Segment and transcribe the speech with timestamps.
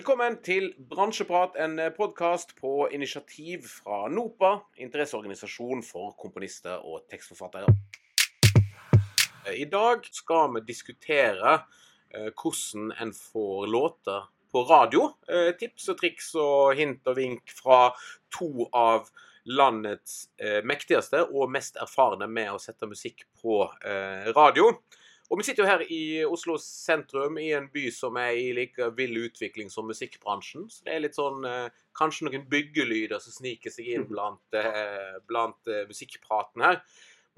[0.00, 7.68] Velkommen til Bransjeprat, en podkast på initiativ fra NOPA, interesseorganisasjon for komponister og tekstforfattere.
[9.52, 11.52] I dag skal vi diskutere
[12.16, 15.02] eh, hvordan en får låter på radio.
[15.28, 17.90] Eh, tips og triks og hint og vink fra
[18.32, 19.12] to av
[19.52, 24.78] landets eh, mektigste og mest erfarne med å sette musikk på eh, radio.
[25.30, 28.88] Og vi sitter jo her i Oslo sentrum, i en by som er i like
[28.98, 30.64] vill utvikling som musikkbransjen.
[30.66, 35.20] Så det er litt sånn eh, Kanskje noen byggelyder som sniker seg inn blant, eh,
[35.30, 36.80] blant eh, musikkpraten her.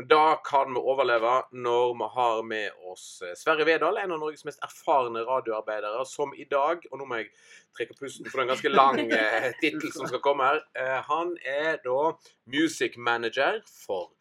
[0.00, 3.04] Men da kan vi overleve når vi har med oss
[3.36, 7.28] Sverre Vedal, en av Norges mest erfarne radioarbeidere, som i dag Og nå må jeg
[7.76, 9.02] trekke pusten for den ganske lang
[9.60, 10.64] tittel som skal komme her.
[11.10, 12.14] Han er da
[12.48, 14.14] music manager for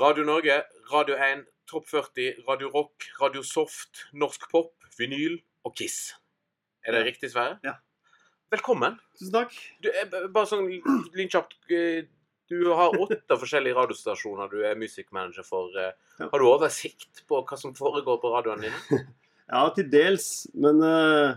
[0.00, 5.38] Radio Norge, Radio 1, Topp 40, Radio Rock, Radio Soft, Norsk Pop, Vinyl
[5.68, 6.14] og Kiss.
[6.86, 7.08] Er det Ja.
[7.10, 7.58] riktig, Sverre?
[7.64, 7.74] Ja.
[8.50, 8.96] Velkommen.
[9.18, 9.52] Tusen takk.
[9.84, 10.64] Du, er bare sånn
[11.14, 12.06] lynkjapt eh,
[12.48, 15.68] Du har åtte forskjellige radiostasjoner du er musikkmanager for.
[15.76, 15.92] eh.
[16.22, 19.02] Har du oversikt på hva som foregår på radioene dine?
[19.48, 20.46] Ja, til dels.
[20.60, 21.36] Men uh,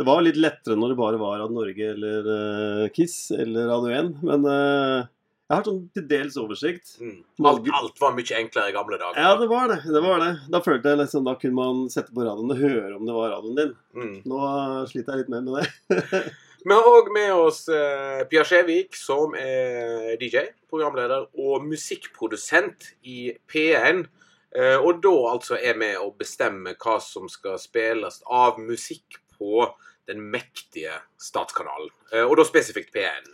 [0.00, 3.90] det var litt lettere når det bare var Radio Norge eller uh, Kiss eller Radio
[3.92, 4.22] 1.
[4.24, 5.08] Men eh,
[5.48, 6.90] jeg har sånn til dels oversikt.
[7.00, 7.22] Mm.
[7.48, 9.16] Alt, alt var mye enklere i gamle dager.
[9.16, 9.78] Ja, det var det.
[9.88, 10.32] det var det.
[10.52, 13.32] Da følte jeg liksom, da kunne man sette på radioen og høre om det var
[13.32, 13.72] radioen din.
[13.96, 14.18] Mm.
[14.28, 14.42] Nå
[14.90, 16.20] sliter jeg litt mer med det.
[16.68, 23.30] Vi har òg med oss eh, Pia Skjevik, som er DJ, programleder og musikkprodusent i
[23.48, 24.04] P1.
[24.52, 29.64] Eh, og da altså er med å bestemme hva som skal spilles av musikk på
[30.10, 31.88] den mektige statskanalen.
[32.12, 33.32] Eh, og da spesifikt P1.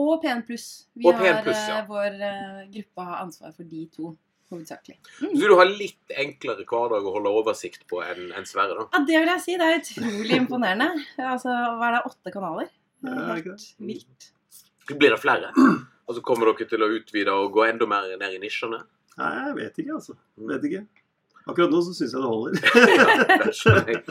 [0.00, 0.66] Og P1 pluss.
[0.98, 1.78] Vi Og P1 har ja.
[1.78, 4.10] eh, Vår eh, gruppe har ansvar for de to,
[4.50, 4.96] hovedsakelig.
[5.22, 5.34] Mm.
[5.38, 8.88] Så du har litt enklere hverdag å holde oversikt på enn en Sverre, da?
[8.90, 9.56] Ja, det vil jeg si.
[9.60, 10.88] Det er utrolig imponerende.
[11.22, 12.68] Altså, hva er det, åtte kanaler?
[13.04, 14.30] Er helt vilt.
[14.90, 15.48] Blir det flere?
[16.04, 18.82] Altså Kommer dere til å utvide og gå enda mer ned i nisjene?
[19.16, 20.16] Nei, jeg vet ikke, altså.
[20.50, 20.82] Vet ikke.
[21.44, 22.52] Akkurat nå så syns jeg det holder.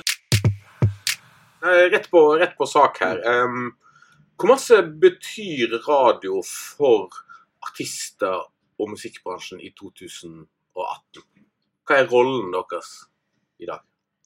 [1.64, 3.22] Eh, Rett på, rett på sak her.
[3.24, 3.70] Em,
[4.38, 7.14] hvor masse betyr radio for
[7.64, 8.42] artister
[8.82, 11.24] og musikkbransjen i 2018?
[11.84, 12.94] Hva er rollen deres
[13.62, 13.84] i dag?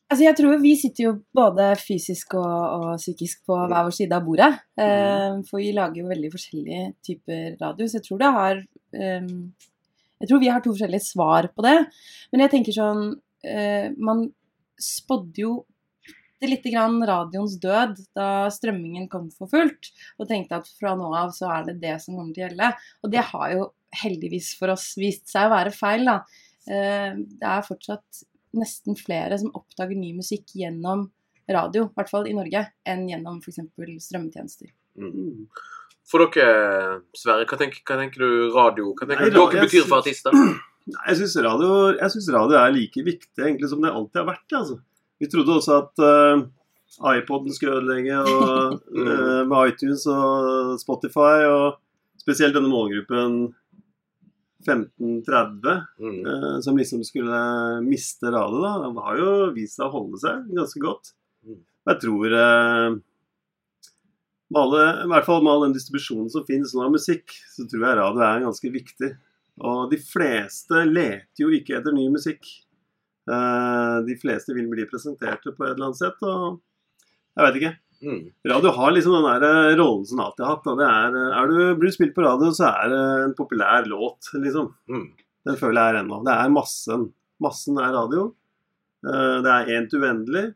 [0.08, 4.16] Altså, jeg tror Vi sitter jo både fysisk og, og psykisk på hver vår side
[4.16, 4.52] av bordet.
[4.80, 8.62] Eh, for vi lager jo veldig forskjellige typer radio, så jeg tror det har
[8.96, 9.32] eh,
[10.22, 11.78] Jeg tror vi har to forskjellige svar på det.
[12.32, 13.04] Men jeg tenker sånn
[13.44, 14.30] eh, Man
[14.80, 15.52] spådde jo
[16.38, 21.10] bitte litt grann radioens død da strømmingen kom for fullt, og tenkte at fra nå
[21.16, 22.72] av så er det det som kommer til å gjelde.
[23.04, 23.68] Og det har jo
[24.04, 26.20] heldigvis for oss vist seg å være feil, da.
[26.68, 28.24] Eh, det er fortsatt
[28.58, 31.08] nesten flere som oppdager ny musikk gjennom
[31.48, 33.62] radio, i hvert fall i Norge, enn gjennom f.eks.
[34.04, 34.72] strømmetjenester.
[35.00, 35.48] Mm.
[36.08, 39.68] For dere, Sverre, hva tenker, hva tenker du radio Hva tenker Nei, du dere jeg
[39.68, 40.36] betyr for artister?
[40.88, 44.54] Jeg syns radio, synes radio er like viktig egentlig som det alltid har vært.
[44.56, 44.78] Altså.
[45.20, 46.44] Vi trodde også at uh,
[47.18, 51.80] iPoden skulle ødelegge, og, uh, med iTunes og Spotify, og
[52.22, 53.54] spesielt denne målgruppen
[54.68, 56.22] 15-30, Mm.
[56.28, 58.62] uh, som liksom skulle miste radet.
[58.62, 61.14] da, Den har jo vist seg å holde seg ganske godt.
[61.46, 61.62] Mm.
[61.88, 62.30] Jeg tror
[64.48, 67.66] med alle, I hvert fall med all den distribusjonen som finnes nå av musikk, så
[67.68, 69.10] tror jeg radio er ganske viktig.
[69.68, 72.46] Og de fleste leter jo ikke etter ny musikk.
[73.28, 76.62] Eh, de fleste vil bli presenterte på et eller annet sett, og
[77.38, 77.74] jeg vet ikke.
[78.08, 78.20] Mm.
[78.54, 80.68] Radio har liksom den der eh, rollen som alltid har hatt.
[80.88, 84.32] Er, eh, er du, blir du spilt på radio, så er det en populær låt,
[84.38, 84.72] liksom.
[84.90, 85.08] Mm.
[85.48, 86.22] Den føler jeg er ennå.
[86.28, 87.10] Det er massen.
[87.44, 88.32] Massen er radio.
[89.08, 90.48] Det er én til uendelig.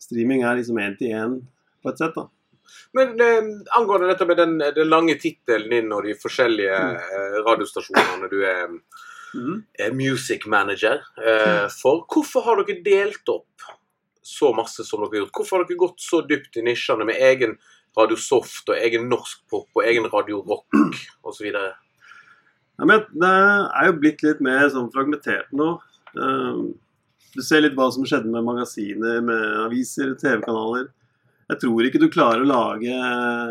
[0.00, 1.34] Streaming er liksom én til én
[1.82, 2.28] på et sett, da.
[2.96, 6.94] Men eh, angående dette med den, den lange tittelen din og de forskjellige Mm.
[6.96, 8.70] eh, radiostasjonene du er
[9.34, 9.62] Mhm.
[9.78, 13.68] eh, music manager eh, for, hvorfor har dere delt opp
[14.24, 15.34] så masse som dere har gjort?
[15.40, 17.56] Hvorfor har dere gått så dypt i nisjene med egen
[17.98, 20.66] Radio Soft og egen norsk pop og egen Radio Rock
[21.24, 21.50] osv.?
[21.54, 25.74] Ja, men det er jo blitt litt mer sånn fragmentert nå.
[26.16, 26.64] Eh,
[27.34, 30.84] Du ser litt hva som skjedde med magasiner, med aviser, TV-kanaler.
[31.50, 32.94] Jeg tror ikke du klarer å lage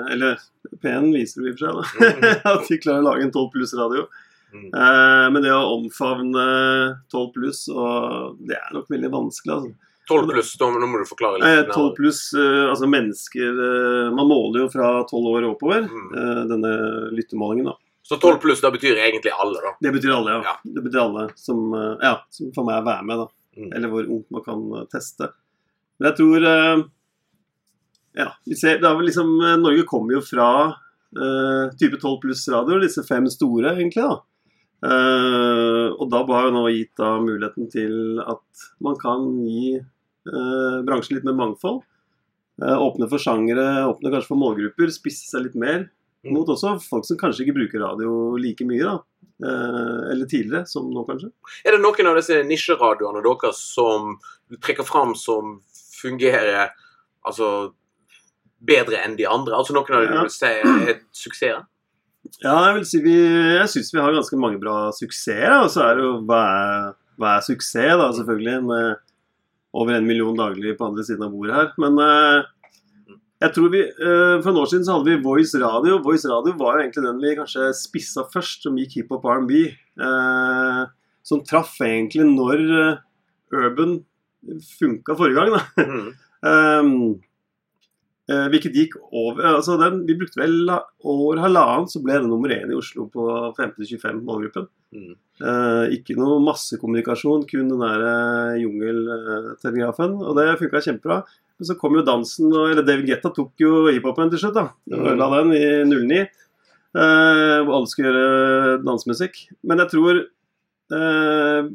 [0.09, 0.39] Eller
[0.81, 2.31] P1 viser det i og for seg, da.
[2.55, 4.05] At de klarer å lage en 12 pluss-radio.
[4.53, 4.67] Mm.
[4.69, 6.43] Eh, Men det å omfavne
[7.11, 7.65] 12 pluss,
[8.45, 9.53] det er nok veldig vanskelig.
[9.55, 9.73] altså.
[10.09, 11.71] 12 pluss, nå må du forklare Eh, litt.
[11.73, 16.09] 12 pluss, eh, altså mennesker eh, Man måler jo fra 12 år og oppover, Mm.
[16.13, 16.73] eh, denne
[17.15, 17.65] lyttemålingen.
[17.71, 17.75] da.
[18.03, 19.71] Så 12 pluss, da betyr egentlig alle, da?
[19.81, 20.41] Det betyr alle, ja.
[20.43, 20.55] Ja.
[20.65, 23.27] Det betyr alle som, eh, ja, som får meg være med, da.
[23.57, 23.71] Mm.
[23.73, 25.29] Eller hvor ungt man kan eh, teste.
[25.99, 26.83] Men jeg tror eh,
[28.15, 30.75] ja, vi ser, det er vel liksom, eh, Norge kommer jo fra
[31.15, 34.01] uh, type 12 pluss-radioer, disse fem store, egentlig.
[34.03, 34.19] da.
[34.83, 40.79] Eh, og DAB har jo nå gitt da muligheten til at man kan gi uh,
[40.83, 41.83] bransjen litt mer mangfold.
[42.61, 45.87] Uh, åpne for sjangere, åpne kanskje for målgrupper, spisse seg litt mer.
[46.23, 46.35] Mm.
[46.35, 48.99] Mot også folk som kanskje ikke bruker radio like mye, da.
[49.43, 51.33] Eller tidligere, som nå kanskje.
[51.67, 54.13] Er det noen av disse nisjeradioene deres som
[54.47, 55.57] du trekker fram som
[55.97, 56.71] fungerer
[57.27, 57.73] altså,
[58.63, 59.57] bedre enn de andre?
[59.57, 60.21] Altså noen av dem Ja.
[60.21, 61.65] du vil si er suksesser?
[62.41, 65.51] Ja, jeg vil si vi Jeg syns vi har ganske mange bra suksesser.
[65.61, 68.59] Og så er det jo hva er, hva er suksess, da, selvfølgelig.
[68.69, 69.01] Med
[69.73, 71.71] over en million daglig på andre siden av bordet her.
[71.81, 72.49] Men eh,
[73.43, 75.99] jeg tror vi eh, For noen år siden så hadde vi Voice Radio.
[76.05, 79.65] Voice Radio var jo egentlig den vi kanskje spissa først, som gikk hiphop R&B.
[80.07, 80.81] Eh,
[81.23, 83.03] som traff egentlig når eh,
[83.53, 84.01] urban
[84.77, 85.61] funka forrige gang, da.
[85.83, 86.09] Mm.
[86.43, 87.29] Um, eh,
[88.23, 92.53] hvilket gikk over altså den, Vi brukte vel over år halvannen, så ble det nummer
[92.55, 93.25] én i Oslo på
[93.57, 94.69] 15-25 målgruppen.
[94.95, 95.15] Mm.
[95.43, 100.15] Eh, ikke noe massekommunikasjon, kun den der eh, jungeltelegrafen.
[100.21, 101.23] Og det funka kjempebra.
[101.59, 104.59] Men så kom jo dansen, og, eller David Guetta tok jo hiphopen til slutt.
[104.59, 104.67] da.
[104.91, 105.07] Mm.
[105.13, 106.21] Ødela den i 09.
[106.23, 109.41] eh, hvor alle skulle gjøre dansemusikk.
[109.65, 110.21] Men jeg tror
[110.93, 111.73] eh,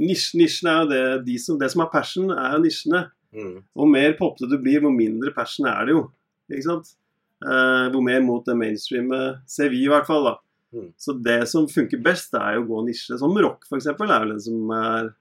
[0.00, 3.06] nisjen, nisjen er jo det de som, Det som er passion, er jo nisjene.
[3.36, 3.60] Mm.
[3.76, 6.04] Hvor mer popete du blir, hvor mindre passion er det jo.
[6.50, 6.94] Ikke sant?
[7.40, 10.34] Eh, hvor mer mot det mainstreamet ser vi i hvert fall, da.
[10.74, 10.90] Mm.
[10.98, 13.18] Så det som funker best, det er jo å gå nisje.
[13.20, 15.12] Som rock, f.eks., er vel den som er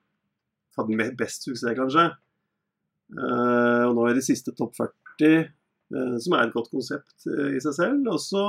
[0.78, 2.10] hatt best suksess, kanskje.
[3.18, 5.48] Eh, og nå er de siste topp 40,
[5.96, 8.12] eh, som er et godt konsept eh, i seg selv.
[8.14, 8.44] Og så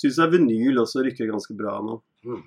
[0.00, 1.98] syns jeg vinyl også rykker ganske bra nå.
[2.26, 2.44] Mm.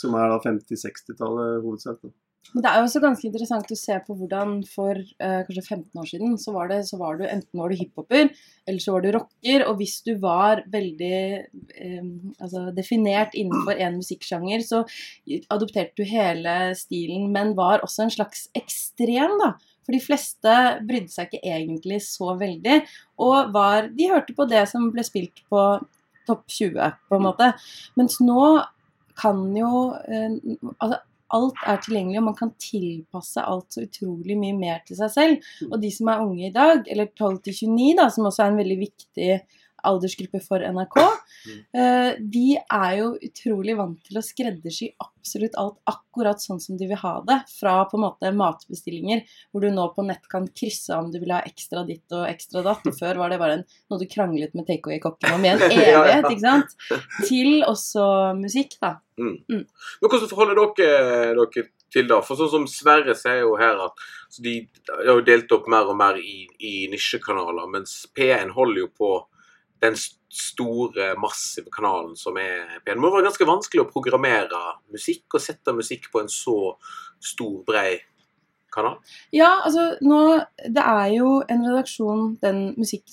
[0.00, 2.04] Som er da 50-60-tallet hovedsak.
[2.50, 6.00] Men det er jo også ganske interessant å se på hvordan for eh, kanskje 15
[6.02, 8.30] år siden så var det så var du enten var du hiphoper,
[8.66, 9.64] eller så var du rocker.
[9.68, 12.08] Og hvis du var veldig eh,
[12.40, 14.82] altså definert innenfor én musikksjanger, så
[15.52, 19.52] adopterte du hele stilen, men var også en slags ekstrem, da.
[19.86, 20.56] For de fleste
[20.88, 22.82] brydde seg ikke egentlig så veldig,
[23.22, 25.62] og var De hørte på det som ble spilt på
[26.26, 27.52] topp 20, på en måte.
[27.98, 28.42] Mens nå
[29.20, 29.70] kan jo
[30.08, 30.36] eh,
[30.78, 31.00] altså,
[31.36, 35.50] alt er tilgjengelig, og man kan tilpasse alt så utrolig mye mer til seg selv.
[35.70, 38.52] Og de som er unge i dag, eller 12 til 29, da, som også er
[38.52, 39.30] en veldig viktig
[39.86, 40.98] aldersgruppe for NRK,
[41.74, 44.90] eh, de er jo utrolig vant til å skreddersy
[45.20, 47.38] absolutt alt akkurat sånn som de vil ha det.
[47.52, 51.34] Fra på en måte matbestillinger, hvor du nå på nett kan krysse om du vil
[51.34, 52.86] ha ekstra ditt og ekstra datt.
[52.88, 56.30] Og før var det bare en, noe du kranglet med takeaway-kokken om i en evighet,
[56.30, 56.76] ikke sant?
[57.28, 58.06] Til også
[58.40, 58.96] musikk, da.
[59.20, 59.66] Men
[60.00, 62.20] hvordan forholder dere dere til det?
[62.24, 64.06] For sånn som Sverre sier jo her at
[64.40, 64.54] de
[64.88, 69.12] har jo delt opp mer og mer i, i nisjekanaler, mens P1 holder jo på
[69.80, 72.92] den store, massive kanalen som er P1.
[72.92, 74.60] Det må være ganske vanskelig å programmere
[74.92, 76.58] musikk og sette musikk på en så
[77.20, 77.98] stor, brei
[78.70, 78.98] kanal.
[79.34, 80.20] Ja, altså nå
[80.60, 83.04] Det er jo en redaksjon, den musikk,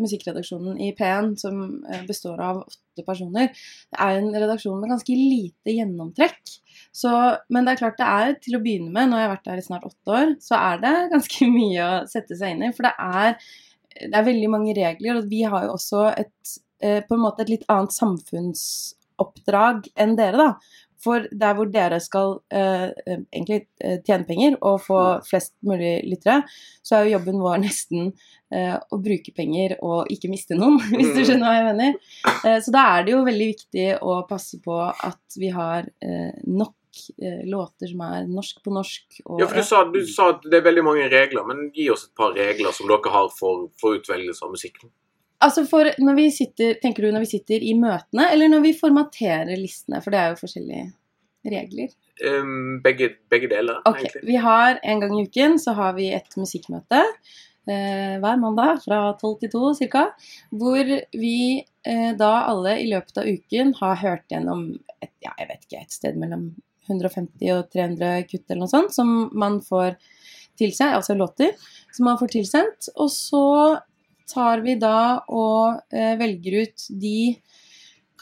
[0.00, 3.50] musikkredaksjonen i P1, som eh, består av åtte personer.
[3.90, 6.54] Det er en redaksjon med ganske lite gjennomtrekk.
[6.94, 7.10] Så,
[7.52, 9.60] men det er klart det er til å begynne med, nå har jeg vært der
[9.60, 12.72] i snart åtte år, så er det ganske mye å sette seg inn i.
[12.76, 13.38] For det er,
[14.00, 17.44] det er veldig mange regler, og vi har jo også et, eh, på en måte
[17.44, 20.80] et litt annet samfunnsoppdrag enn dere, da.
[21.02, 22.92] For der hvor dere skal eh,
[23.34, 26.44] egentlig eh, tjene penger og få flest mulig lyttere,
[26.86, 28.12] så er jo jobben vår nesten
[28.54, 31.98] eh, å bruke penger og ikke miste noen, hvis du skjønner hva jeg mener.
[32.46, 36.30] Eh, så da er det jo veldig viktig å passe på at vi har eh,
[36.46, 36.76] nok
[37.22, 39.20] eh, låter som er norsk på norsk.
[39.40, 42.08] Ja, for du sa, du sa at det er veldig mange regler, men gi oss
[42.08, 44.92] et par regler som dere har for, for utvelgelse av musikken.
[45.42, 48.76] Altså for når vi sitter, Tenker du når vi sitter i møtene, eller når vi
[48.78, 50.02] formaterer listene?
[50.04, 50.90] For det er jo forskjellige
[51.52, 51.94] regler.
[52.22, 54.04] Um, begge, begge deler, okay.
[54.04, 54.26] egentlig.
[54.28, 59.00] Vi har en gang i uken så har vi et musikkmøte eh, hver mandag fra
[59.20, 60.04] 12 til 2 ca.
[60.50, 64.68] Hvor vi eh, da alle i løpet av uken har hørt gjennom
[65.00, 66.52] et, ja, jeg vet ikke, et sted mellom
[66.88, 69.96] 150 og 300 kutt eller noe sånt, som man får
[70.58, 71.54] til seg, altså låter,
[71.94, 72.90] som man får tilsendt.
[73.00, 73.46] Og så
[74.32, 77.18] tar vi da og eh, velger ut de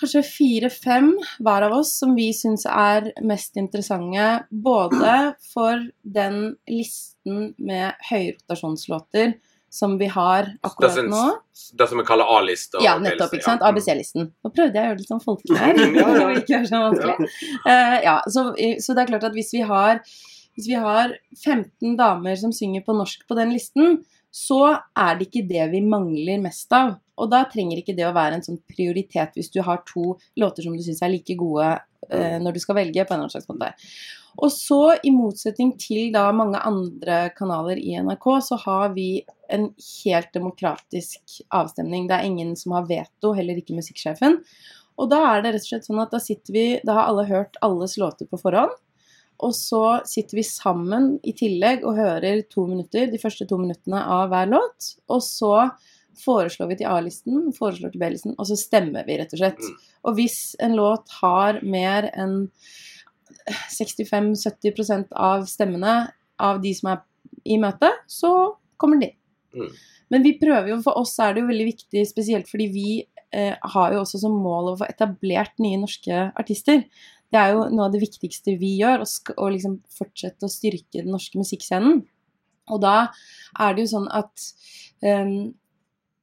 [0.00, 1.11] kanskje fire-fem
[1.45, 4.29] hver av oss som vi syns er mest interessante.
[4.50, 9.35] Både for den listen med høyrotasjonslåter
[9.71, 11.25] som vi har Det, akkurat som, nå.
[11.79, 12.81] det som vi kaller A-liste.
[12.83, 13.37] Ja, nettopp.
[13.37, 13.62] ikke sant?
[13.62, 14.33] ABC-listen.
[14.43, 15.81] Nå prøvde jeg å gjøre det litt sånn folkelig her.
[16.00, 16.09] Ja,
[16.59, 16.83] ja.
[16.89, 17.31] vanskelig.
[17.71, 18.50] Eh, ja, så,
[18.83, 20.03] så det er klart at hvis vi har
[20.59, 24.00] hvis vi har 15 damer som synger på norsk på den listen,
[24.31, 24.62] så
[24.99, 26.97] er det ikke det vi mangler mest av.
[27.21, 30.67] Og da trenger ikke det å være en sånn prioritet hvis du har to låter
[30.67, 31.73] som du syns er like gode
[32.09, 33.75] når du skal velge, på en eller annen slags måte.
[34.38, 39.69] Og så, i motsetning til da mange andre kanaler i NRK, så har vi en
[40.04, 42.07] helt demokratisk avstemning.
[42.09, 44.38] Det er ingen som har veto, heller ikke musikksjefen.
[45.00, 47.25] Og da er det rett og slett sånn at da sitter vi Da har alle
[47.28, 48.73] hørt alles låter på forhånd.
[49.40, 54.02] Og så sitter vi sammen i tillegg og hører to minutter, de første to minuttene
[54.04, 54.90] av hver låt.
[55.09, 55.54] Og så
[56.19, 59.61] foreslår vi til A-listen, foreslår til B-listen, og så stemmer vi, rett og slett.
[59.61, 59.90] Mm.
[60.09, 62.43] Og hvis en låt har mer enn
[63.71, 65.95] 65-70% av stemmene
[66.40, 67.07] av de som er
[67.49, 68.33] i møte, så
[68.81, 69.12] kommer de.
[69.57, 69.71] Mm.
[70.11, 72.88] Men vi prøver jo, for oss er det jo veldig viktig, spesielt fordi vi
[73.37, 76.85] eh, har jo også som mål å få etablert nye norske artister.
[77.31, 81.12] Det er jo noe av det viktigste vi gjør, å, liksom fortsette å styrke den
[81.14, 82.02] norske musikkscenen.
[82.71, 82.97] Og da
[83.59, 84.47] er det jo sånn at
[85.07, 85.31] eh,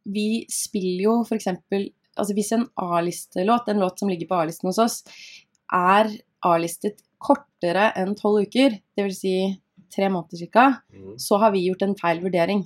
[0.08, 1.50] vi spiller jo f.eks.
[2.18, 4.96] Altså hvis en A-listelåt, en låt som ligger på A-listen hos oss,
[5.74, 6.10] er
[6.48, 9.20] A-listet kortere enn tolv uker, dvs.
[9.22, 9.36] Si
[9.94, 11.14] tre måneder ca., Mm.
[11.18, 12.66] så har vi gjort en feil vurdering.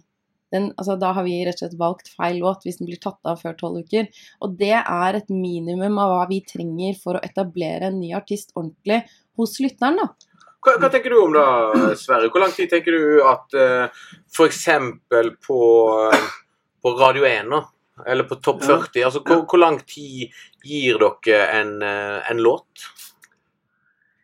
[0.51, 3.19] Den, altså, da har vi rett og slett valgt feil låt hvis den blir tatt
[3.23, 4.09] av før tolv uker.
[4.43, 8.51] Og det er et minimum av hva vi trenger for å etablere en ny artist
[8.55, 9.03] ordentlig
[9.39, 9.95] hos lytteren.
[10.01, 10.09] da.
[10.61, 11.45] Hva, hva tenker du om da,
[11.95, 12.27] Sverre?
[12.29, 14.67] Hvor lang tid tenker du at uh, f.eks.
[15.47, 15.61] på,
[16.11, 16.27] eh,
[16.81, 17.61] på Radio 1, da,
[18.07, 18.77] eller på Topp Ja.
[18.81, 20.31] 40 altså hvor, hvor lang tid
[20.65, 22.87] gir dere en, eh, en låt?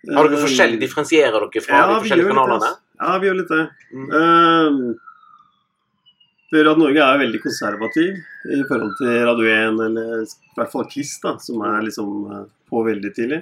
[0.07, 2.61] Har dere forskjellig, Differensierer dere fra de forskjellige kanalene?
[2.61, 2.77] altså.
[2.97, 3.65] Ja, vi gjør litt det.
[3.93, 4.07] Mm.
[4.13, 4.95] Uh,
[6.47, 8.21] Radio at Norge er veldig konservativ
[8.55, 12.45] i forhold til Radio 1, eller i hvert fall KISS, da, som er liksom eh,
[12.71, 13.41] på veldig tidlig.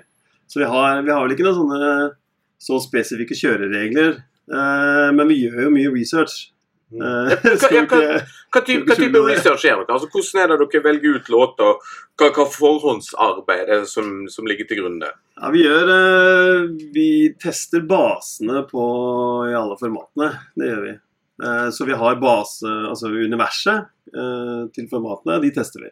[0.50, 1.92] Så vi har, vi har vel ikke noen sånne
[2.66, 4.18] så spesifikke kjøreregler.
[4.50, 6.50] Uh, men vi gjør jo mye research.
[6.94, 7.32] Eh,
[8.54, 8.94] hva- type,
[9.26, 9.96] research gjør dere?
[9.96, 11.80] Altså, hvordan er det dere velger ut låter?
[12.16, 15.16] Hva, hva forhåndsarbeid er det som, som ligger til grunn der?
[15.42, 16.62] Ja, vi gjør eh,
[16.96, 17.08] Vi
[17.42, 18.86] tester basene på
[19.50, 20.30] i alle formatene.
[20.56, 20.94] Det gjør vi.
[21.50, 23.92] Eh, Så vi har base, altså universet
[24.78, 25.90] til formatene, de tester vi.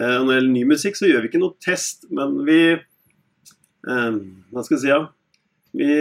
[0.00, 2.56] Når det gjelder ny musikk, så gjør vi ikke noe test, men vi
[3.86, 5.02] Hva skal jeg si, ja?
[5.76, 5.92] Vi,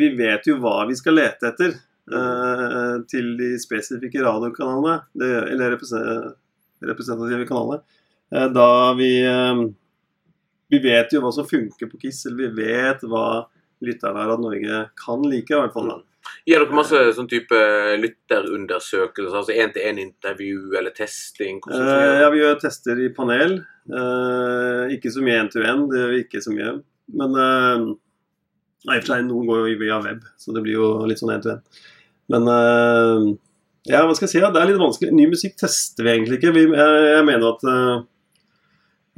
[0.00, 1.76] vi vet jo hva vi skal lete etter
[3.10, 7.82] til de spesifikke radiokanalene, eller representative kanalene.
[8.32, 9.62] Eh, Da vi eh,
[10.68, 13.46] vi vet jo hva som funker på Kiss, eller vi vet hva
[13.84, 15.88] lytterne av Norge kan like, i hvert fall.
[15.88, 15.98] da.
[16.44, 17.56] Gir dere masse sånn type
[18.02, 21.62] lytterundersøkelser, altså én-til-én-intervju eller testing?
[21.72, 23.62] Eh, ja, vi gjør tester i panel.
[23.88, 26.74] Eh, ikke så mye end-to-end, det gjør vi ikke så mye.
[27.16, 27.86] Men eh,
[28.88, 31.32] i og for seg, noen går jo via web, så det blir jo litt sånn
[31.38, 31.80] end-to-end.
[32.32, 33.26] Men uh,
[33.88, 34.40] ja, hva skal jeg si?
[34.42, 35.14] Ja, det er litt vanskelig.
[35.16, 36.54] Ny musikk tester vi egentlig ikke.
[36.56, 38.06] Vi, jeg, jeg mener at uh,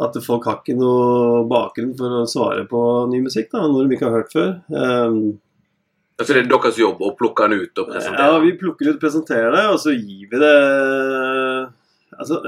[0.01, 3.97] at folk har ikke noe bakgrunn for å svare på ny musikk, da, når de
[3.97, 4.53] ikke har hørt før.
[4.73, 5.39] Um,
[6.21, 8.25] Altså det er deres jobb å plukke den ut og presentere?
[8.29, 10.51] Ja, vi plukker ut, og presenterer det, og så gir vi det
[12.13, 12.41] Altså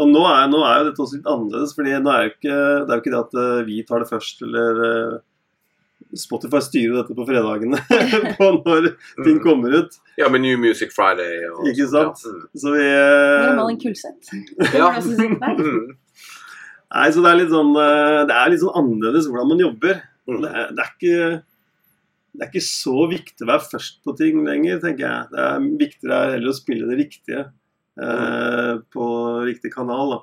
[0.00, 2.54] Og nå er, nå er jo dette også litt annerledes, for ikke, det
[2.88, 3.36] er jo ikke det at
[3.68, 4.80] vi tar det først, eller
[6.18, 7.78] Spotify styrer dette på fredagene
[8.38, 8.88] på når
[9.24, 9.42] ting Mm.
[9.44, 9.98] kommer ut.
[10.18, 12.22] Ja, med New Music Friday og Ikke sant?
[12.24, 12.32] Ja.
[12.62, 14.32] Så vi Normal eh, Kulseth?
[14.78, 14.88] Ja.
[14.98, 15.92] Mm.
[16.90, 20.00] Nei, så det er litt sånn eh, Det er litt sånn annerledes hvordan man jobber.
[20.26, 20.40] Mm.
[20.42, 21.20] Det er, det er ikke
[22.30, 25.30] det er ikke så viktig å være først på ting lenger, tenker jeg.
[25.32, 27.40] Det er viktigere er heller å spille det riktige
[27.98, 29.06] eh, på
[29.48, 30.12] riktig kanal.
[30.14, 30.20] Da.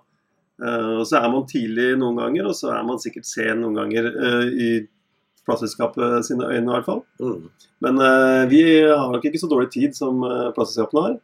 [0.63, 3.75] Eh, og så er man tidlig noen ganger, og så er man sikkert sen noen
[3.82, 4.70] ganger eh, i
[5.47, 7.01] plateselskapet sine øyne, i hvert fall.
[7.23, 7.47] Mm.
[7.85, 11.15] Men uh, vi har nok ikke så dårlig tid som uh, plateselskapene har.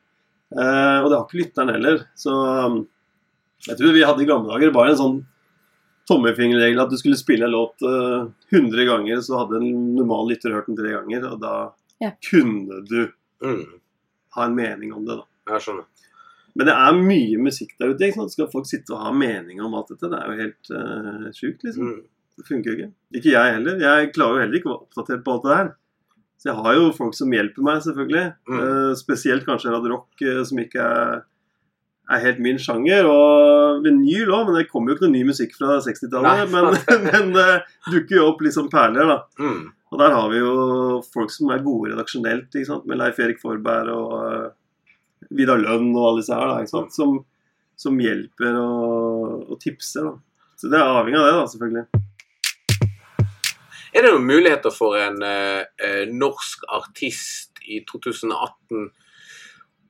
[0.53, 2.03] Uh, og det har ikke lytteren heller.
[2.19, 2.81] Så um,
[3.67, 5.21] jeg tror vi hadde i gamle dager bare en sånn
[6.09, 10.51] tommelfingerregel at du skulle spille en låt uh, 100 ganger, så hadde en normal lytter
[10.55, 11.53] hørt den tre ganger, og da
[12.03, 12.11] Ja.
[12.29, 13.11] kunne du
[13.43, 13.79] Mm.
[14.35, 15.23] ha en mening om det, da.
[15.53, 15.85] Jeg skjønner.
[16.55, 18.05] Men det er mye musikk der ute.
[18.05, 18.31] ikke sant?
[18.31, 20.07] Skal folk sitte og ha mening om alt dette?
[20.09, 21.89] Det er jo helt uh, sjukt, liksom.
[21.89, 22.01] Mm.
[22.39, 22.93] Det funker jo ikke.
[23.19, 23.81] Ikke jeg heller.
[23.83, 25.67] Jeg klarer jo heller ikke å være oppdatert på alt det her.
[26.41, 28.23] Så jeg har jo folk som hjelper meg, selvfølgelig.
[28.49, 28.57] Mm.
[28.59, 31.21] Uh, spesielt kanskje Rad Rock, uh, som ikke er,
[32.11, 33.07] er helt min sjanger.
[33.07, 36.51] Og vinyl òg, men det kommer jo ikke noe ny musikk fra 60-tallet.
[36.51, 36.75] Men,
[37.07, 37.47] men det
[37.93, 39.21] dukker jo opp liksom perler, da.
[39.39, 39.71] Mm.
[39.93, 40.53] Og der har vi jo
[41.13, 42.59] folk som er gode redaksjonelt,
[42.89, 46.95] med Leif Erik Forberg og uh, Vidar Lønn og alle disse her, da, sant?
[46.97, 47.21] Som,
[47.79, 50.09] som hjelper og, og tipser.
[50.09, 50.49] Da.
[50.59, 52.03] Så det er avhengig av det, da, selvfølgelig.
[53.93, 58.88] Er det noen muligheter for en eh, eh, norsk artist i 2018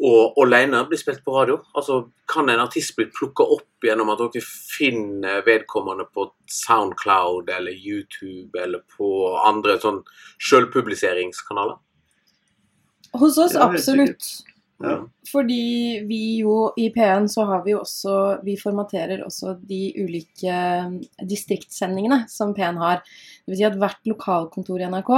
[0.04, 0.12] å
[0.44, 1.62] alene bli spilt på radio?
[1.78, 7.72] Altså, Kan en artist bli plukka opp gjennom at dere finner vedkommende på Soundcloud eller
[7.72, 9.08] YouTube eller på
[9.40, 10.02] andre sånn
[10.42, 11.80] sjølpubliseringskanaler?
[13.22, 14.26] Hos oss absolutt.
[14.82, 14.96] Ja.
[15.32, 20.56] Fordi vi jo i P1 så har vi jo også Vi formaterer også de ulike
[21.30, 23.04] distriktssendingene som P1 har.
[23.48, 25.14] Vil si at hvert lokalkontor i NRK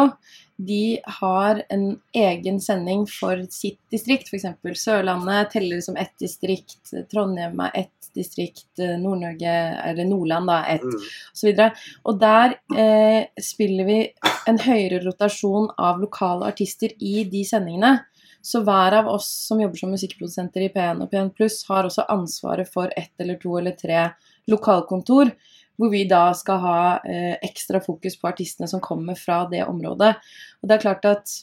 [0.56, 4.30] de har en egen sending for sitt distrikt.
[4.32, 4.46] F.eks.
[4.80, 11.02] Sørlandet teller som ett distrikt, Trondheim er ett distrikt, Nord-Norge eller Nordland da ett Mm.
[11.34, 11.72] osv.
[12.06, 14.00] Og der eh, spiller vi
[14.48, 18.06] en høyere rotasjon av lokale artister i de sendingene.
[18.46, 22.06] Så hver av oss som jobber som musikkprodusenter i P1 og P1 Pluss, har også
[22.14, 24.04] ansvaret for ett eller to eller tre
[24.52, 25.32] lokalkontor,
[25.76, 30.14] hvor vi da skal ha eh, ekstra fokus på artistene som kommer fra det området.
[30.62, 31.34] Og det er klart at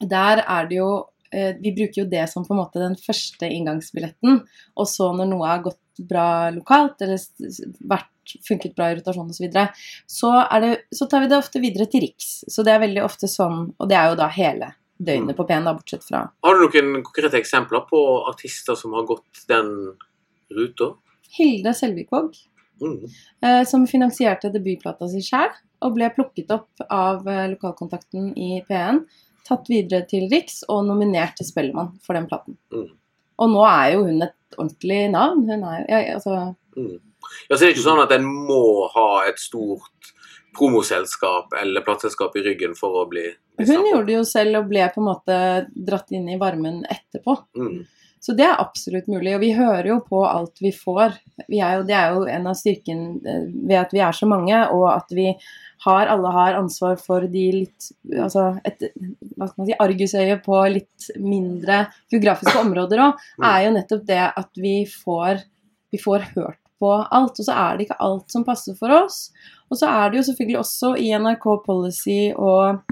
[0.00, 0.92] der er det jo
[1.34, 4.40] eh, Vi bruker jo det som på en måte den første inngangsbilletten.
[4.78, 7.18] Og så når noe har gått bra lokalt, eller
[7.90, 9.66] vært, funket bra i rotasjon osv., så, videre,
[10.06, 10.30] så,
[10.94, 12.36] så tar vi det ofte videre til Riks.
[12.46, 15.64] Så det er veldig ofte sånn, og det er jo da hele døgnet på P1,
[15.64, 19.72] da, bortsett fra Har du noen konkrete eksempler på artister som har gått den
[20.52, 20.92] ruta?
[21.38, 22.34] Hilde Selvikvåg,
[22.80, 23.02] Mm.
[23.44, 25.50] eh, som finansierte debutplata si sjøl,
[25.82, 29.02] og ble plukket opp av eh, lokalkontakten i P1,
[29.46, 32.56] tatt videre til Riks og nominert til Spellemann for den platen.
[32.72, 32.88] Mm.
[33.40, 35.44] Og nå er jo hun et ordentlig navn.
[35.48, 37.00] Hun er ja, altså Mm.
[37.50, 40.12] Ja, så det er ikke sånn at en må ha et stort
[40.56, 43.24] promoselskap eller plateselskap i ryggen for å bli
[43.66, 45.38] Hun gjorde det jo selv og ble på en måte
[45.74, 47.36] dratt inn i varmen etterpå.
[47.56, 47.80] Mm.
[48.20, 49.32] Så det er absolutt mulig.
[49.32, 51.14] Og vi hører jo på alt vi får.
[51.48, 54.28] Vi er jo, det er jo en av styrken eh, ved at vi er så
[54.28, 55.30] mange, og at vi
[55.86, 60.58] har, alle har ansvar for de litt Altså et hva skal man si, argusøye på
[60.68, 63.46] litt mindre geografiske områder òg, Mm.
[63.48, 65.40] er jo nettopp det at vi får,
[65.90, 67.40] vi får hørt på alt.
[67.40, 69.30] Og så er det ikke alt som passer for oss.
[69.70, 72.82] Og så er det jo selvfølgelig også i NRK Policy og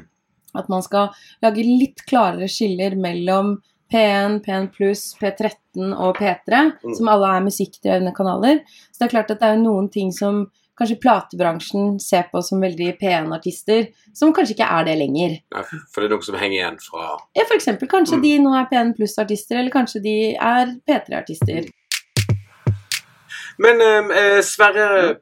[0.55, 1.11] at man skal
[1.43, 3.59] lage litt klarere skiller mellom
[3.93, 6.95] P1, P1 pluss, P13 og P3, Mm.
[6.95, 8.61] som alle er musikkdrevne kanaler.
[8.93, 12.61] Så det er klart at det er noen ting som kanskje platebransjen ser på som
[12.61, 15.39] veldig P1-artister, som kanskje ikke er det lenger.
[15.55, 18.23] Nei, for det er noe som henger igjen fra Ja, eksempel kanskje Mm.
[18.23, 21.69] de nå er P1 pluss-artister, eller kanskje de er P3-artister.
[23.59, 25.17] Men eh, Sverre,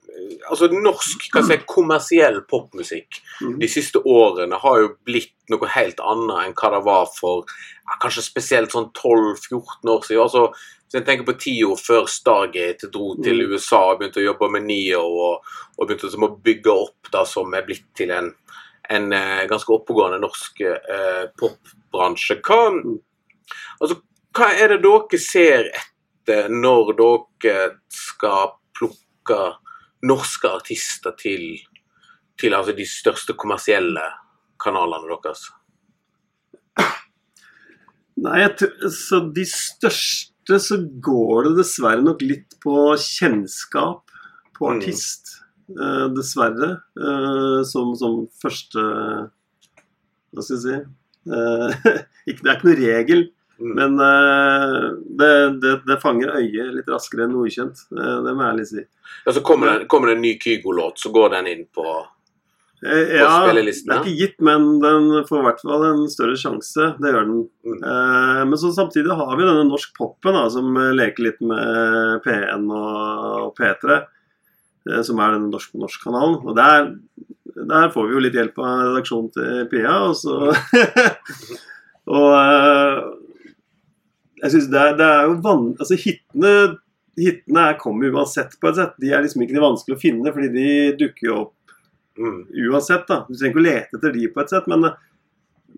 [0.50, 3.58] altså norsk kan si, kommersiell popmusikk Mhm.
[3.60, 7.96] de siste årene har jo blitt noe helt annet enn hva det var for ja,
[8.02, 10.22] kanskje spesielt sånn 12-14 år siden.
[10.22, 10.52] Altså,
[10.86, 13.52] hvis jeg tenker på tida før Stargate dro til Mm.
[13.52, 15.42] USA og begynte å jobbe med Neo og,
[15.78, 18.32] og begynte liksom å bygge opp det som er blitt til en,
[18.90, 22.40] en eh, ganske oppegående norsk eh, popbransje.
[22.40, 22.98] Hva, Mm.
[23.80, 24.00] altså,
[24.34, 25.95] hva er det dere ser etter
[26.50, 29.40] når dere skal plukke
[30.06, 31.56] norske artister til,
[32.38, 34.04] til altså de største kommersielle
[34.62, 35.46] kanalene deres?
[38.16, 38.46] Nei,
[38.92, 44.06] så de største så går det dessverre nok litt på kjennskap
[44.56, 44.76] på Mm.
[44.76, 45.42] artist.
[45.68, 46.80] Eh, dessverre.
[46.96, 48.80] Eh, som, som første
[50.32, 50.76] Hva skal jeg si
[51.34, 53.24] eh, Det er ikke noe regel,
[53.56, 53.70] Mm.
[53.72, 55.30] men uh, det,
[55.62, 57.86] det, det fanger øyet litt raskere enn noe ukjent.
[57.94, 58.84] Uh, det må jeg ærlig si.
[59.24, 61.86] Altså kommer, det, kommer det en ny Kygo-låt, så går den inn på
[62.84, 66.90] Eh, ja, det er ikke gitt, men den får i hvert fall en større sjanse.
[67.00, 67.38] Det gjør den.
[67.64, 67.78] Mm.
[67.80, 72.20] Uh, men så samtidig har vi denne norsk popen da, som eh, leker litt med
[72.26, 74.00] P1 og P3,
[74.90, 76.36] eh, som er den norsk på norsk-kanalen.
[76.44, 76.90] Og der,
[77.72, 79.96] der får vi jo litt hjelp av redaksjonen til Pia.
[80.10, 80.52] Og så
[82.16, 82.98] Og eh,
[84.42, 85.68] jeg synes det, er, det er jo van...
[85.80, 86.52] Altså hitene
[87.16, 88.96] Hitene er- kommer uansett på et sett.
[89.00, 90.66] De er liksom ikke de vanskelig å finne, fordi de
[91.04, 91.52] dukker jo opp
[92.16, 92.46] Mm.
[92.72, 93.02] uansett.
[93.08, 93.26] da.
[93.28, 94.86] Du trenger ikke å lete etter de på et sett, men,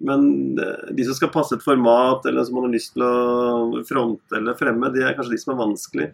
[0.07, 0.27] men
[0.63, 4.37] eh, de som skal passe et format, eller som man har lyst til å fronte
[4.39, 6.07] eller fremme, de er kanskje de som er vanskelig.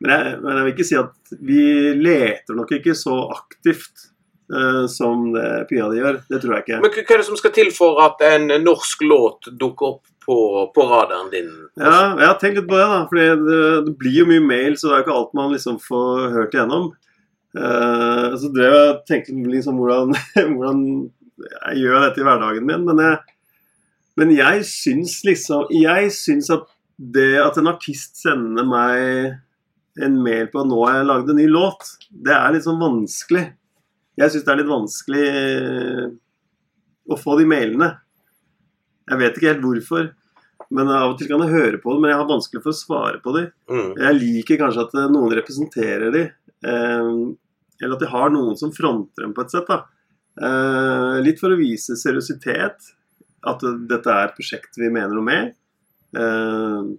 [0.00, 1.64] Men jeg, men jeg vil ikke si at vi
[1.98, 4.06] leter nok ikke så aktivt
[4.54, 6.20] eh, som det Pia de gjør.
[6.30, 6.78] Det tror jeg ikke.
[6.86, 10.36] Men hva er det som skal til for at en norsk låt dukker opp på,
[10.74, 11.50] på radaren din?
[11.80, 13.00] Ja, jeg har tenkt litt på det, da.
[13.10, 15.78] fordi det, det blir jo mye mail, så det er jo ikke alt man liksom
[15.84, 16.90] får hørt igjennom.
[17.50, 20.14] Uh, så drev jeg og tenkte liksom hvordan,
[20.54, 20.82] hvordan
[21.40, 22.86] jeg gjør dette i hverdagen min.
[22.86, 23.38] Men jeg,
[24.20, 26.68] men jeg syns liksom Jeg syns at
[27.00, 29.38] det at en artist sender meg
[30.04, 32.80] en mail på at nå har jeg lagd en ny låt, det er litt sånn
[32.80, 33.46] vanskelig.
[34.20, 36.04] Jeg syns det er litt vanskelig eh,
[37.10, 37.88] å få de mailene.
[39.10, 40.10] Jeg vet ikke helt hvorfor.
[40.70, 42.78] Men av og til kan jeg høre på det, men jeg har vanskelig for å
[42.78, 43.48] svare på dem.
[43.72, 43.88] Mm.
[43.98, 46.22] Jeg liker kanskje at eh, noen representerer de,
[46.62, 47.10] eh,
[47.80, 49.72] eller at de har noen som fronter dem på et sett.
[49.74, 52.90] Eh, litt for å vise seriøsitet,
[53.50, 55.54] at dette er et prosjekt vi mener noe med.
[56.14, 56.90] Eh,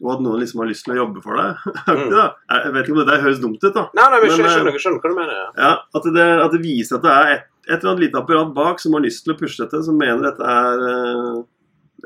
[0.00, 1.48] og at noen liksom har lyst til å jobbe for det.
[1.90, 2.12] Mm.
[2.14, 3.82] Jeg vet ikke om dette høres dumt ut, da.
[3.96, 5.34] Nei, nei, men, Men, skjønner, jeg skjønner hva du mener.
[5.36, 5.48] ja.
[5.58, 8.50] Ja, at det, at det viser at det er et, et eller annet lite apparat
[8.54, 11.36] bak som har lyst til å pushe dette, som mener dette er eh,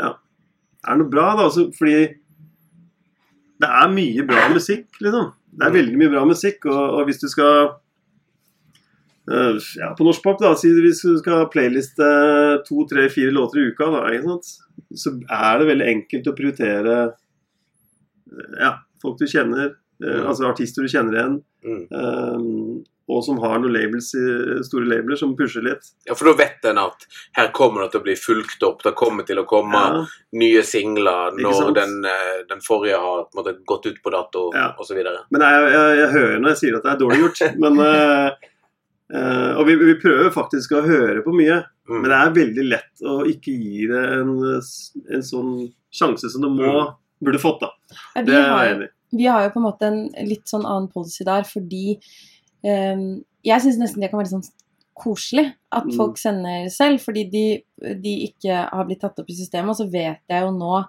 [0.03, 0.11] ja,
[0.85, 1.31] er noe bra.
[1.39, 1.97] da, også Fordi
[3.65, 5.33] det er mye bra musikk, liksom.
[5.55, 7.59] Det er veldig mye bra musikk, og, og hvis du skal
[9.31, 12.09] eh, ja, På norsk pop, da, hvis du skal playliste
[12.69, 14.39] to, tre, fire låter i uka, da,
[14.99, 20.25] så er det veldig enkelt å prioritere eh, ja, folk du kjenner, eh, Mm.
[20.27, 21.35] altså artister du kjenner igjen.
[21.65, 21.83] Mm.
[21.95, 24.07] Um, og som har noen labels,
[24.65, 25.91] store labler som pusher litt.
[26.09, 27.05] Ja, for da vet en at
[27.37, 28.81] her kommer det til å bli fulgt opp.
[28.83, 30.05] Det kommer til å komme Ja,
[30.41, 34.47] nye singler når den, eh, den forrige har på en måte, gått ut på dato,
[34.57, 34.71] Ja.
[34.81, 34.97] osv.
[35.31, 37.45] men jeg, jeg, jeg hører når jeg sier at det er dårlig gjort.
[37.67, 38.31] Men, uh,
[39.15, 41.61] uh, og vi, vi prøver faktisk å høre på mye.
[41.89, 42.01] Mm.
[42.01, 44.31] Men det er veldig lett å ikke gi det en,
[45.13, 45.51] en sånn
[45.93, 47.29] sjanse som det må, Mm.
[47.29, 47.61] burde fått.
[47.61, 47.69] da.
[48.17, 48.93] Ja, Det er jeg enig i.
[49.17, 51.99] vi har jo på en måte en litt sånn annen policy der, fordi
[52.65, 54.47] Jeg syns nesten det kan være sånn
[54.95, 55.97] koselig at Mm.
[55.99, 57.63] folk sender selv, fordi de,
[58.01, 59.71] de ikke har blitt tatt opp i systemet.
[59.75, 60.85] Og så vet jeg jo nå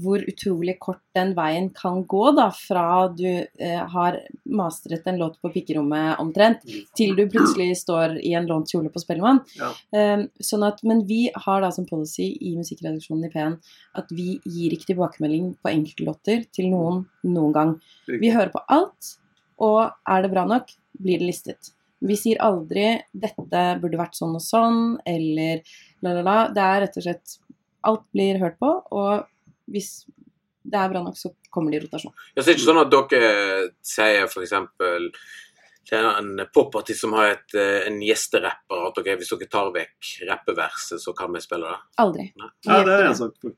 [0.00, 4.16] hvor utrolig kort den veien kan gå, da, fra du eh, har
[4.48, 6.86] mastret en låt på pikkerommet omtrent, Mm.
[6.96, 9.42] til du plutselig står i en lånt kjole på Spellemann.
[9.58, 9.68] Ja.
[9.92, 13.58] Um, sånn at, men vi har da som policy i musikkredaksjonen i P1
[13.94, 17.80] at vi gir ikke tilbakemelding på enkeltlåter til noen noen gang.
[18.08, 19.18] Vi hører på alt,
[19.62, 20.72] og er det bra nok,
[21.02, 21.72] blir det listet.
[22.02, 25.62] Vi sier aldri 'dette burde vært sånn og sånn', eller
[26.02, 26.38] la, la, la.
[26.50, 27.38] Det er rett og slett
[27.82, 29.24] Alt blir hørt på, og
[29.66, 30.04] hvis
[30.62, 32.12] det er bra nok, så kommer det i rotasjon.
[32.36, 33.30] Ja, så det er ikke sånn at dere
[33.82, 34.52] sier f.eks.
[35.90, 39.72] Det er en popartist som har et, eh, en gjesterapper at okay, hvis dere tar
[39.74, 41.80] vekk rappeverset, så kan vi spille det?
[42.04, 42.28] Aldri.
[42.38, 42.52] Nei.
[42.68, 43.50] Ja, det har jeg sagt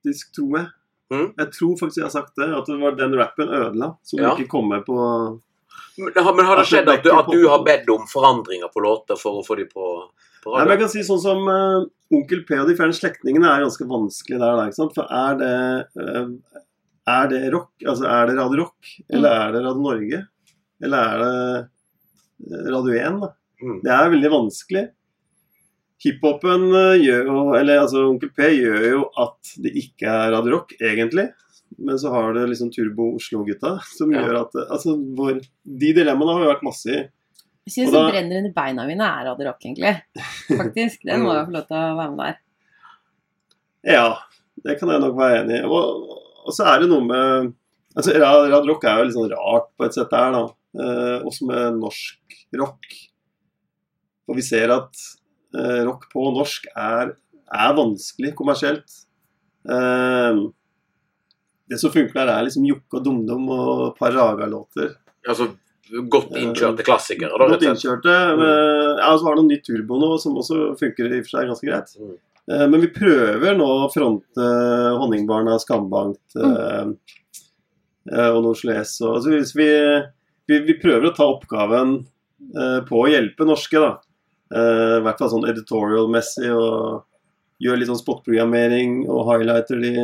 [0.00, 0.66] faktisk, tror jeg.
[1.10, 1.28] Mm.
[1.36, 4.34] Jeg tror faktisk jeg har sagt det, at det var den rappen ødela, som Ja.
[4.34, 4.96] ikke kom med på
[5.98, 8.80] Men har, men har det skjedd at du, at du har bedt om forandringer på
[8.80, 9.86] låter for å få de på,
[10.44, 11.82] på Nei, men jeg kan si sånn som uh,
[12.14, 14.94] Onkel P og de fjerne slektningene er ganske vanskelig der, ikke sant?
[14.96, 15.58] For er det,
[16.00, 16.62] uh,
[17.10, 17.72] er det rock?
[17.84, 18.94] Altså er det Radio Rock?
[19.10, 20.22] Eller er det Radio Norge?
[20.80, 23.30] Eller er det eh, Radio 1, da?
[23.60, 23.78] Mm.
[23.84, 24.84] Det er veldig vanskelig.
[26.00, 30.54] Hiphopen eh, gjør jo Eller altså Onkel P gjør jo at det ikke er Radio
[30.58, 31.26] Rock, egentlig.
[31.78, 34.22] Men så har det liksom Turbo Oslo-gutta som Ja.
[34.24, 37.00] gjør at Altså vår, De dilemmaene har jo vært masse i.
[37.68, 39.92] Jeg synes det brenner under beina mine er Radio Rock, egentlig.
[40.48, 41.04] Faktisk.
[41.06, 42.40] Den må jeg få lov til å være med der.
[43.96, 44.08] Ja,
[44.64, 45.68] det kan jeg nok være enig i.
[45.68, 47.52] Og, og så er det noe med
[47.96, 50.42] altså Ra- Radio Rock er jo litt sånn rart på et sett der, da.
[50.80, 52.90] Eh, også med norsk rock.
[54.30, 55.16] Og vi ser at eh,
[55.86, 57.14] rock på norsk er,
[57.50, 59.00] er vanskelig kommersielt.
[59.68, 60.40] Eh,
[61.70, 64.94] det som funker der, er liksom Jokke og DumDum og et par Raga-låter.
[65.28, 65.50] Altså
[66.10, 68.16] godt innkjørte klassikere, da, Godt og innkjørte.
[68.46, 71.36] eh, Ja, så har det noe nytt turbo nå, som også funker i og for
[71.36, 71.94] seg ganske greit.
[71.98, 72.12] Mm.
[72.50, 74.50] Eh, Men vi prøver nå å fronte
[75.02, 76.94] Honningbarna, Skambankt mm.
[78.12, 78.96] eh, og Norsles.
[79.06, 79.70] Altså, vi,
[80.50, 81.98] vi, vi prøver å ta oppgaven
[82.56, 83.98] eh, på å hjelpe norske, da.
[84.50, 87.06] Eh, I hvert fall sånn editorial-messig, og
[87.60, 89.94] gjør litt sånn spotprogrammering og highlighter de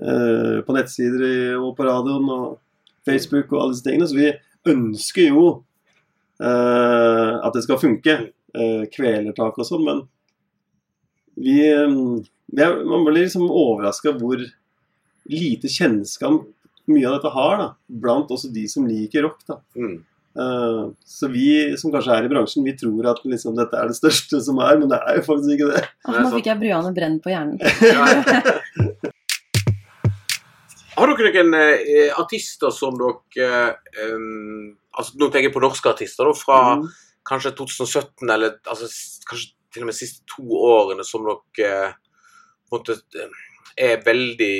[0.00, 2.46] uh, på nettsider og på radioen og
[3.04, 4.08] Facebook og alle disse tingene.
[4.08, 4.30] Så vi
[4.72, 5.42] ønsker jo
[6.40, 8.16] uh, at det skal funke.
[8.56, 9.98] Eh, kvelertak og sånn, men
[11.36, 14.40] vi, vi er, Man blir liksom overraska hvor
[15.28, 16.46] lite kjennskap
[16.88, 17.66] mye av dette har, da,
[18.00, 19.42] blant også de som liker rock.
[19.44, 19.58] da.
[19.76, 19.98] Mm.
[20.38, 21.48] Eh, så vi
[21.80, 24.78] som kanskje er i bransjen, vi tror at liksom dette er det største som er,
[24.78, 25.84] men det er jo faktisk ikke det.
[26.08, 27.58] Nei, nå fikk jeg bryane Brenn på hjernen.
[30.98, 33.50] Har dere noen eh, artister som dere
[33.94, 34.16] eh,
[34.98, 36.88] altså Nå tenker jeg på norske artister da, fra Mm.
[37.28, 38.88] kanskje 2017, eller altså,
[39.28, 41.92] kanskje til og med de siste to årene, som dere eh,
[42.72, 43.36] måte, eh,
[43.78, 44.54] er veldig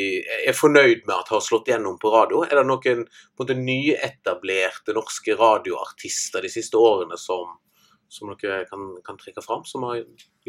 [0.46, 2.44] er fornøyd med at har slått gjennom på radio?
[2.46, 3.04] Er det noen
[3.38, 7.56] måte, nyetablerte norske radioartister de siste årene som,
[8.12, 9.64] som dere kan, kan trekke fram?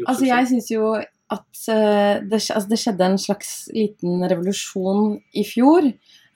[0.06, 5.46] Altså, jeg syns jo at uh, det, altså, det skjedde en slags liten revolusjon i
[5.46, 5.90] fjor.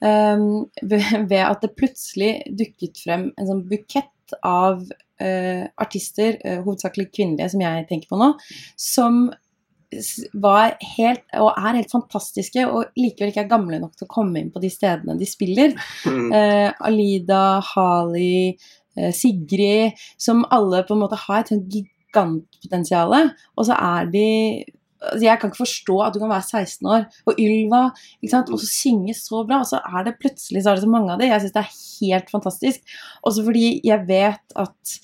[0.04, 7.08] Um, ved, at det plutselig dukket frem en sånn bukett av uh, artister, uh, hovedsakelig
[7.14, 8.34] kvinnelige, som jeg tenker på nå,
[8.76, 9.24] som
[10.40, 14.40] var helt, og er helt fantastiske, og likevel ikke er gamle nok til å komme
[14.40, 15.74] inn på de stedene de spiller.
[16.06, 16.30] Mm.
[16.34, 17.42] Eh, Alida,
[17.74, 18.54] Hali,
[18.96, 23.14] eh, Sigrid, som alle på en måte har et gigantpotensial,
[23.56, 24.30] og så er de
[25.04, 27.82] altså Jeg kan ikke forstå at du kan være 16 år, og Ylva,
[28.32, 31.12] og så synge så bra, og så er det plutselig så er det så mange
[31.12, 31.28] av de.
[31.28, 32.96] Jeg syns det er helt fantastisk.
[33.22, 34.94] Også fordi jeg vet at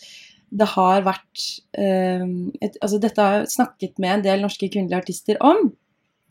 [0.50, 1.44] det har vært
[1.78, 2.24] eh,
[2.62, 5.70] et, Altså, dette har jeg snakket med en del norske kvinnelige artister om.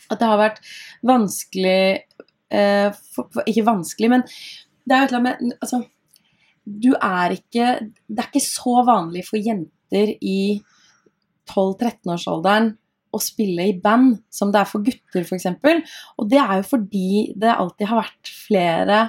[0.09, 0.59] At det har vært
[1.07, 1.83] vanskelig
[2.51, 4.25] eh, for, for, Ikke vanskelig, men
[4.83, 5.81] det er jo et eller annet med Altså,
[6.69, 7.69] du er ikke
[8.07, 10.59] Det er ikke så vanlig for jenter i
[11.49, 12.75] 12-13-årsalderen
[13.09, 15.47] å spille i band som det er for gutter, f.eks.
[16.21, 18.99] Og det er jo fordi det alltid har vært flere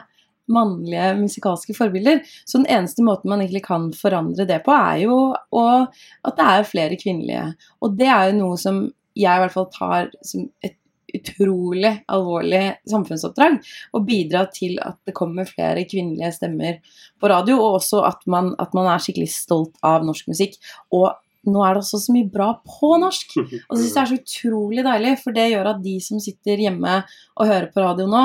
[0.52, 2.24] mannlige musikalske forbilder.
[2.44, 5.20] Så den eneste måten man egentlig kan forandre det på, er jo
[5.54, 7.46] at det er flere kvinnelige.
[7.80, 8.84] Og det er jo noe som
[9.18, 10.76] jeg i hvert fall tar som et
[11.14, 13.58] utrolig alvorlig samfunnsoppdrag.
[13.94, 16.78] Å bidra til at det kommer flere kvinnelige stemmer
[17.20, 20.56] på radio, og også at man, at man er skikkelig stolt av norsk musikk.
[20.94, 21.10] Og
[21.48, 23.36] nå er det også så mye bra på norsk.
[23.40, 26.66] Og jeg synes jeg er så utrolig deilig, for det gjør at de som sitter
[26.66, 28.24] hjemme og hører på radio nå,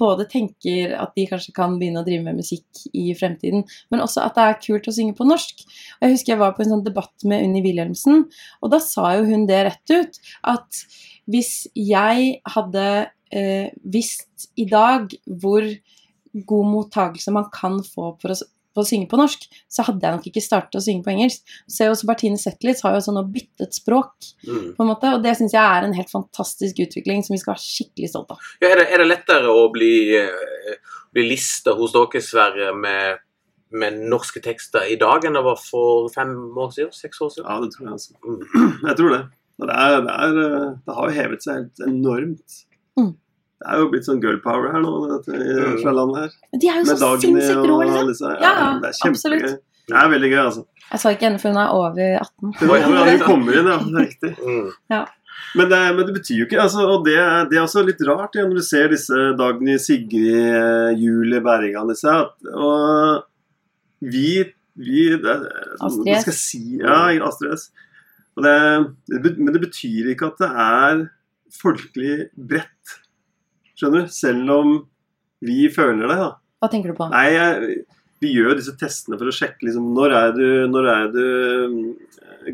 [0.00, 4.24] både tenker at de kanskje kan begynne å drive med musikk i fremtiden, men også
[4.24, 5.62] at det er kult å synge på norsk.
[5.98, 8.26] Og Jeg husker jeg var på en sånn debatt med Unni Wilhelmsen,
[8.62, 10.20] og da sa jo hun det rett ut,
[10.54, 10.82] at
[11.28, 12.86] hvis jeg hadde
[13.34, 15.66] eh, visst i dag hvor
[16.48, 18.38] god mottagelse man kan få for å
[18.78, 21.42] på å synge på norsk, så hadde jeg nok ikke startet å synge på engelsk.
[21.68, 24.14] Se også Bertine Zetlitz har jo sånn nå byttet språk,
[24.46, 24.74] Mm.
[24.78, 27.56] på en måte, og det syns jeg er en helt fantastisk utvikling som vi skal
[27.56, 28.38] være skikkelig stolt av.
[28.62, 30.76] Ja, er, det, er det lettere å bli, eh,
[31.12, 33.18] bli lista hos dere, Sverre, med,
[33.72, 36.94] med norske tekster i dag enn det var for fem år siden?
[36.94, 37.50] Seks år siden?
[37.50, 38.14] Ja, det tror jeg altså.
[38.24, 38.72] Mm.
[38.88, 39.22] Jeg tror det.
[39.58, 42.58] Det, er, det, er, eh, det har jo hevet seg helt enormt.
[42.98, 43.10] Mm.
[43.58, 46.30] Det er jo blitt sånn girl power her nå, dette, i- landet her.
[46.52, 48.06] Men de er jo Med så sinnssykt rå, liksom.
[48.12, 48.28] disse.
[48.40, 49.16] Ja, ja, det er kjempegøy.
[49.16, 49.62] absolutt.
[49.88, 50.64] Det er veldig gøy, altså.
[50.92, 52.52] Jeg sa ikke ennå, for hun er over 18.
[52.60, 53.78] Det var hvor hun kommer inn, ja.
[53.78, 54.32] Det er riktig.
[54.38, 55.06] Mm.
[55.56, 57.14] Men det, men det betyr jo ikke altså, Og det,
[57.50, 61.88] det er også litt rart ja, når du ser disse Dagny, Sigrid, eh, Julie Bergan
[61.88, 63.22] disse, at- Og
[64.02, 64.44] vi,
[64.76, 65.36] vi det,
[65.80, 66.40] Astrid S.
[66.50, 66.78] si?
[66.82, 67.70] Ja, Astrid S.
[68.38, 71.08] Men det betyr ikke at det er
[71.62, 72.98] folkelig bredt.
[73.78, 74.12] Skjønner du?
[74.14, 74.74] Selv om
[75.44, 76.18] vi føler det.
[76.18, 76.32] da.
[76.58, 77.06] Hva tenker du på?
[77.12, 77.80] Nei, jeg,
[78.18, 81.26] vi gjør disse testene for å sjekke liksom, når er du, når er du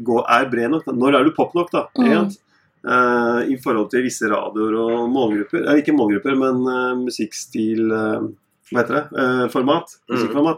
[0.05, 0.85] går, er bred nok.
[0.89, 0.97] Da?
[1.01, 1.87] Når er du pop nok, da?
[1.97, 2.11] Mm.
[2.13, 2.41] Uh.
[2.85, 5.65] Eh, I forhold til visse radioer og målgrupper.
[5.71, 8.27] Eh, ikke målgrupper, men uh, musikkstil uh,
[8.69, 9.05] Hva heter det?
[9.23, 9.97] Eh, format.
[10.13, 10.53] Mm.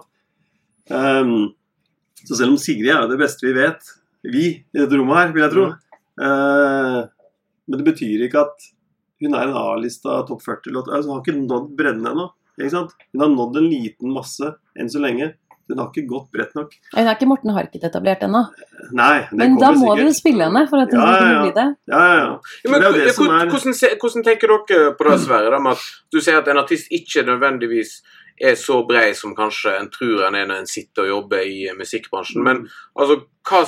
[0.91, 1.37] Um,
[2.27, 3.93] så selv om Sigrid er det beste vi vet,
[4.27, 7.01] vi i dette rommet her, vil jeg tro eh,
[7.67, 8.69] Men det betyr ikke at
[9.23, 10.91] hun er en A-lista topp 40-låt.
[10.93, 12.29] Altså, hun har ikke nådd bredden ennå.
[12.59, 12.95] Ikke sant?
[13.13, 15.35] Hun har nådd en liten masse enn så lenge.
[15.67, 16.75] Hun har ikke gått bredt nok.
[16.95, 18.45] Hun er ikke Morten Harket etablert ennå,
[18.95, 20.19] Nei, det men da kommer må sikkert.
[20.21, 21.65] spille henne for at hun Ja, skal kunne bli det.
[21.91, 22.29] Ja, ja, ja.
[22.63, 25.51] Ja, men, det er det som hvordan, er hvordan, hvordan tenker dere på det, Sverre?
[25.51, 27.97] da, med at Du sier at en artist ikke nødvendigvis
[28.47, 31.67] er så bred som kanskje en tror han er når en sitter og jobber i
[31.75, 32.45] musikkbransjen.
[32.47, 32.63] Men,
[32.95, 33.65] altså, hva,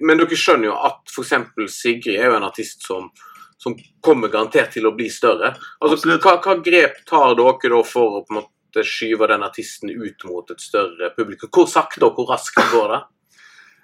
[0.00, 1.34] men dere skjønner jo at f.eks.
[1.76, 3.10] Sigrid er jo en artist som,
[3.60, 5.54] som kommer garantert til å bli større.
[5.80, 9.92] Altså, hva, hva grep tar dere da for å på en måte skyve den artisten
[9.92, 11.52] ut mot et større publikum?
[11.54, 13.02] Hvor sakte og hvor raskt går det?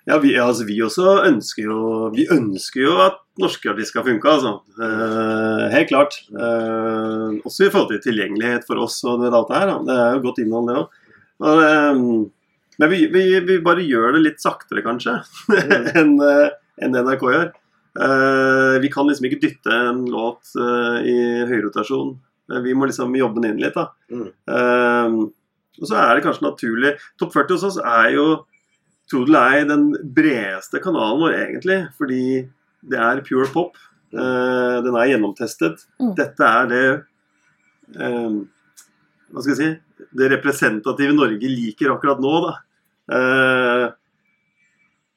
[0.09, 4.33] Ja, vi, altså, vi også ønsker jo Vi ønsker jo at norske artister skal funke,
[4.33, 4.57] altså.
[4.81, 6.17] Eh, helt klart.
[6.35, 9.73] Eh, også i forhold til tilgjengelighet for oss og det, alt det her.
[9.87, 10.99] Det er jo godt innhold, det òg.
[12.81, 15.15] men vi, vi, vi bare gjør det litt saktere, kanskje,
[16.01, 17.49] enn en enn NRK gjør.
[17.99, 21.17] Eh, vi kan liksom ikke dytte en låt eh, i
[21.51, 22.15] høyrotasjon.
[22.53, 23.89] Eh, Vi må liksom jobbe den inn litt, da.
[24.13, 25.19] Mm.
[25.81, 28.25] Og så er det kanskje naturlig Topp 40 hos oss er jo
[29.11, 31.79] tro det eller ei, den bredeste kanalen vår, egentlig.
[31.99, 32.23] Fordi
[32.91, 33.79] det er pure pop.
[34.15, 35.87] Eh, den er gjennomtestet.
[35.99, 36.15] Mm.
[36.19, 36.85] Dette er det
[37.91, 42.53] Hva skal jeg si Det representative Norge liker akkurat nå, da.
[43.11, 43.87] Eh,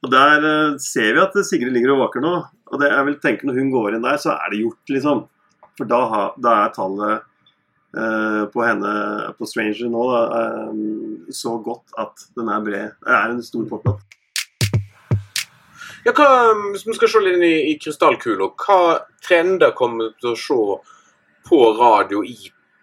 [0.03, 0.45] og der
[0.83, 2.33] ser vi at Sigrid ligger og vaker nå.
[2.73, 5.27] Og det jeg vil tenke når hun går inn der, så er det gjort, liksom.
[5.77, 6.01] For da,
[6.41, 7.13] da er tallet
[7.97, 8.93] eh, på henne
[9.37, 12.97] på Stranger nå da, eh, så godt at den er bred.
[13.05, 14.01] Det er en stor poplåt.
[16.03, 16.27] Ja, hva,
[16.73, 18.79] hvis vi skal se litt inn i, i krystallkula, hva
[19.23, 20.59] trender kommer vi til å se
[21.47, 22.35] på radio i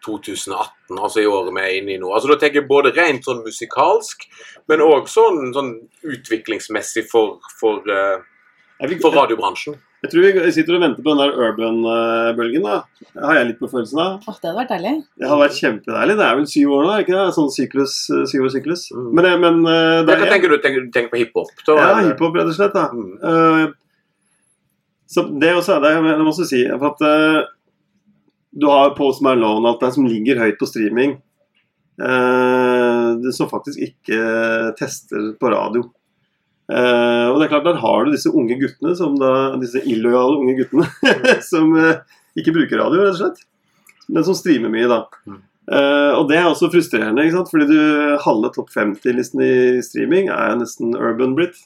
[0.07, 2.09] 2018, altså i året vi er inne i nå?
[2.15, 4.25] Altså Da tenker jeg både rent sånn musikalsk,
[4.73, 8.25] men òg sånn, sånn utviklingsmessig for, for, eh,
[8.81, 9.75] For radiobransjen.
[10.01, 12.63] Jeg tror vi sitter og venter på den der urban-bølgen.
[12.65, 12.79] da.
[13.11, 14.15] Det har jeg litt på følelsen av.
[14.25, 14.93] Åh, det hadde vært deilig.
[15.21, 16.15] Det har vært kjempedeilig.
[16.17, 17.27] Det er vel syv år nå, ikke det?
[17.37, 18.87] Sånn syklus, eh, syv år syklus.
[18.97, 19.11] Mm.
[19.13, 20.57] Men, det- men eh, det Hva er, tenker du?
[20.65, 21.53] Tenker, du tenker på hiphop?
[21.69, 22.09] Ja, eller?
[22.09, 22.73] hiphop, rett og slett.
[22.73, 22.87] da.
[22.89, 23.13] Mm.
[23.21, 23.73] Uh,
[25.11, 26.65] så det også er det jeg må også si.
[26.71, 27.45] For at uh,
[28.57, 31.19] du har Post Malone og alt det som ligger høyt på streaming,
[32.01, 35.85] uh, som faktisk ikke tester på radio.
[36.71, 40.39] Eh, og det er klart, Der har du disse unge guttene, som da, disse illojale
[40.39, 40.87] unge guttene,
[41.51, 42.03] som uh,
[42.39, 43.47] ikke bruker radio, rett og slett.
[44.11, 45.05] Men som streamer mye, da.
[45.27, 45.41] Mm.
[45.71, 47.51] Eh, og det er også frustrerende, ikke sant?
[47.53, 47.81] fordi du,
[48.25, 49.53] halve topp 50-listen i
[49.87, 51.61] streaming er nesten urban blitt.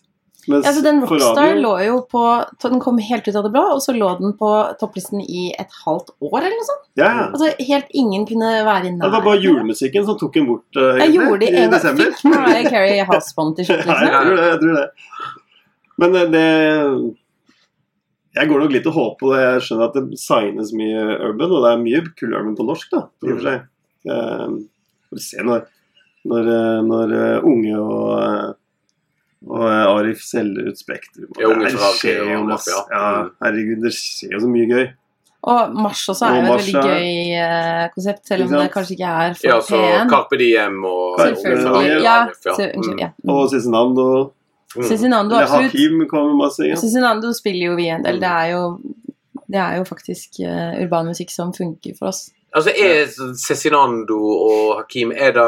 [0.48, 2.22] Mens Ja, så den Rockstar lå jo på
[2.60, 4.48] Den kom helt ut av det blå, og så lå den på
[4.80, 6.84] topplisten i et halvt år, eller noe sånt.
[7.00, 7.10] Ja.
[7.30, 9.46] Altså, helt ingen kunne være i Ja, Det var bare nærheten.
[9.48, 11.74] julemusikken som tok en bort uh, Jeg gjorde det i en gang.
[11.78, 12.04] desember.
[12.12, 14.24] Fikk Mariah Carey halsbånd til slutt, Ja, jeg liksom.
[14.28, 14.48] tror det.
[14.50, 14.88] jeg tror det.
[16.02, 17.14] Men eh, det
[18.34, 19.42] Jeg går nok litt og håper på det.
[19.44, 22.90] Jeg skjønner at det signes mye urban, og det er mye kul urban på norsk,
[22.90, 23.60] da, i og for seg.
[24.10, 24.56] Eh,
[25.08, 25.66] Får vi se når,
[26.26, 28.48] når, eh, når eh, unge og eh,
[29.46, 31.28] og eh, Arif selger ut Spektrum.
[31.36, 32.70] og Ja, det skjer jo masse.
[32.70, 32.82] Ja.
[32.90, 33.30] Ja, Mm.
[33.44, 34.86] herregud, det skjer jo så mye gøy.
[35.44, 38.94] Og Mars også er jo et Mars veldig gøy uh, konsept, selv om det kanskje
[38.96, 40.08] ikke er for Ja, så P1.
[40.08, 41.66] Carpe Diem og Diem.
[41.68, 41.84] og
[42.98, 43.10] Ja.
[43.28, 44.06] Og Cezinando.
[44.74, 44.82] Mm.
[44.88, 45.72] Cezinando, absolutt.
[45.74, 46.64] Hakim kommer masse.
[46.64, 46.74] Ja.
[46.80, 48.18] Cezinando spiller jo vi en del.
[48.20, 48.62] Det er jo,
[49.46, 52.30] det er jo faktisk uh, urban musikk som funker for oss.
[52.56, 55.44] Altså, er Cezinando og Hakim Er det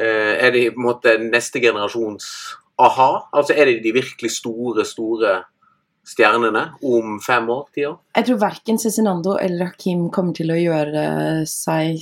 [0.00, 3.10] uh, Er de på en måte neste generasjons a-ha?
[3.32, 5.40] Altså, er det de virkelig store, store
[6.02, 7.66] stjernene om fem år?
[7.74, 7.98] Ti år?
[8.16, 11.04] Jeg tror verken Cezinando eller Hakim kommer til å gjøre
[11.48, 12.00] seg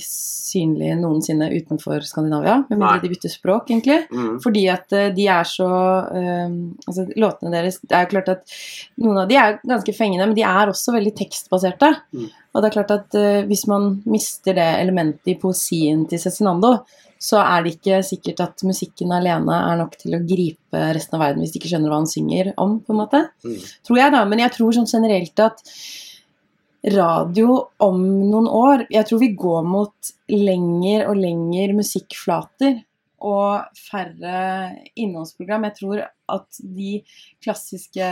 [0.51, 2.79] synlige noensinne utenfor Skandinavia, med Nei.
[2.81, 3.99] mindre de bytter språk, egentlig.
[4.11, 4.39] Mm.
[4.43, 8.55] Fordi at eh, de er så um, Altså, låtene deres Det er jo klart at
[9.03, 11.93] noen av de er ganske fengende, men de er også veldig tekstbaserte.
[12.17, 12.27] Mm.
[12.51, 16.79] Og det er klart at uh, hvis man mister det elementet i poesien til Cezinando,
[17.21, 21.25] så er det ikke sikkert at musikken alene er nok til å gripe resten av
[21.27, 23.19] verden hvis de ikke skjønner hva han synger om, på en måte.
[23.45, 23.59] Mm.
[23.85, 24.21] Tror jeg, da.
[24.29, 25.61] Men jeg tror sånn generelt at
[26.95, 32.79] radio om noen år Jeg tror vi går mot lenger og lenger musikkflater
[33.21, 34.39] og færre
[34.97, 35.67] innholdsprogram.
[35.69, 36.95] Jeg tror at de
[37.43, 38.07] klassiske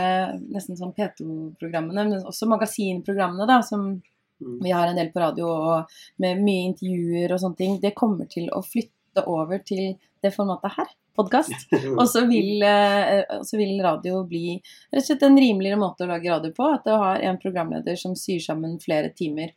[0.54, 3.96] nesten sånn P2-programmene, men også magasinprogrammene, da, som
[4.40, 4.58] Mm.
[4.62, 5.90] vi har en del på radio, og
[6.22, 8.96] med mye intervjuer og sånne ting, det kommer til å flytte
[9.26, 10.88] over til det formatet her.
[11.18, 11.68] Podkast.
[11.98, 14.56] Og så vil, eh, så vil radio bli
[14.92, 16.68] rett og slett en rimeligere måte å lage radio på.
[16.70, 19.54] At du har en programleder som syr sammen flere timer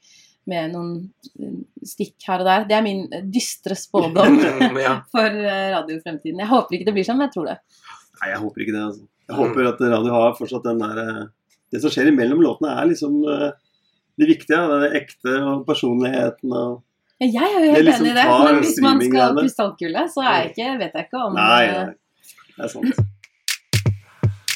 [0.50, 0.94] med noen
[1.39, 1.56] eh,
[1.88, 2.68] stikk her og der.
[2.70, 4.39] Det er min dystre spådom
[5.13, 6.44] for eh, radiofremtiden.
[6.44, 7.60] Jeg håper ikke det blir sånn, men jeg tror det.
[8.20, 8.86] Nei, jeg håper ikke det.
[8.89, 9.06] altså.
[9.24, 11.22] Jeg håper at radio har fortsatt den der eh,
[11.74, 13.52] Det som skjer imellom låtene, er liksom eh,
[14.22, 14.60] det viktige.
[14.70, 16.82] Det er ekte og personligheten og
[17.21, 18.28] Ja, jeg er jo helt liksom enig i det.
[18.43, 21.63] Men hvis man skal ha krystallkule, så er jeg ikke, vet jeg ikke om Nei,
[21.65, 22.38] eh, nei.
[22.54, 23.10] Det er sant.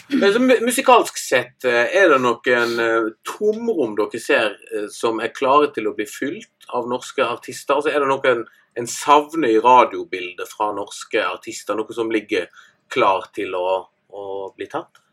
[0.08, 4.56] Men så musikalsk sett, eh, er det noen eh, tomrom dere ser
[4.94, 7.78] som er klare til å bli fylt av norske artister?
[7.78, 8.46] Altså, er det noen
[8.78, 11.78] en savner i radiobildet fra norske artister?
[11.78, 12.48] Noe som ligger
[12.94, 13.68] klar til å,
[14.10, 14.24] å
[14.56, 15.04] bli tatt?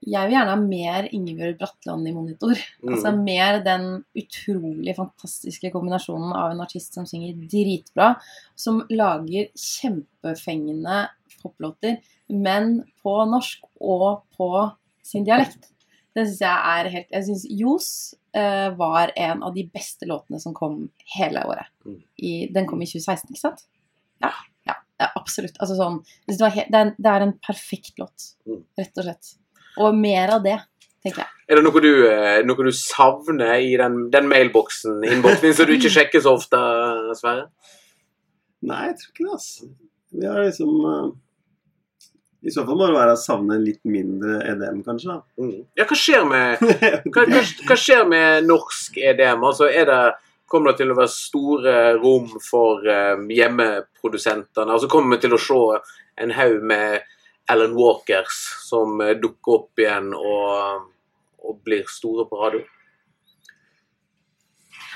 [0.00, 2.60] Jeg vil gjerne ha mer Ingebjørg Bratland i monitor.
[2.80, 2.92] Mm.
[2.94, 3.86] Altså mer den
[4.16, 8.14] utrolig fantastiske kombinasjonen av en artist som synger dritbra,
[8.56, 11.02] som lager kjempefengende
[11.42, 11.98] poplåter,
[12.32, 14.48] men på norsk og på
[15.04, 15.68] sin dialekt.
[16.16, 17.90] Det syns jeg er helt Jeg syns Johs
[18.36, 21.68] uh, var en av de beste låtene som kom hele året.
[21.84, 22.00] Mm.
[22.16, 23.66] I, den kom i 2016, ikke sant?
[24.24, 24.32] Ja.
[24.68, 24.74] ja,
[25.14, 25.60] absolutt.
[25.60, 28.64] Altså sånn det, var helt, det, er en, det er en perfekt låt, Mm.
[28.80, 29.34] rett og slett.
[29.78, 30.56] Og mer av det,
[31.04, 31.36] tenker jeg.
[31.50, 35.66] Er det noe du, eh, noe du savner i den, den mailboksen innboksen din, som
[35.66, 36.60] du ikke sjekker så ofte,
[37.18, 37.48] Sverre?
[38.66, 39.70] Nei, jeg tror ikke det, altså.
[40.10, 41.10] Vi har liksom uh,
[42.42, 45.16] I så fall må det være å savne litt mindre EDM, kanskje.
[45.16, 45.42] da.
[45.42, 45.60] Mm.
[45.78, 46.64] Ja, hva skjer med
[47.14, 49.46] hva, hva, hva skjer med norsk EDM?
[49.50, 50.00] Altså, er det,
[50.50, 54.70] kommer det til å være store rom for eh, hjemmeprodusentene?
[54.70, 55.60] Altså, kommer vi til å se
[56.20, 57.00] en haug med
[57.50, 60.84] Alan Walkers som eh, dukker opp igjen og,
[61.42, 62.62] og blir store på radio?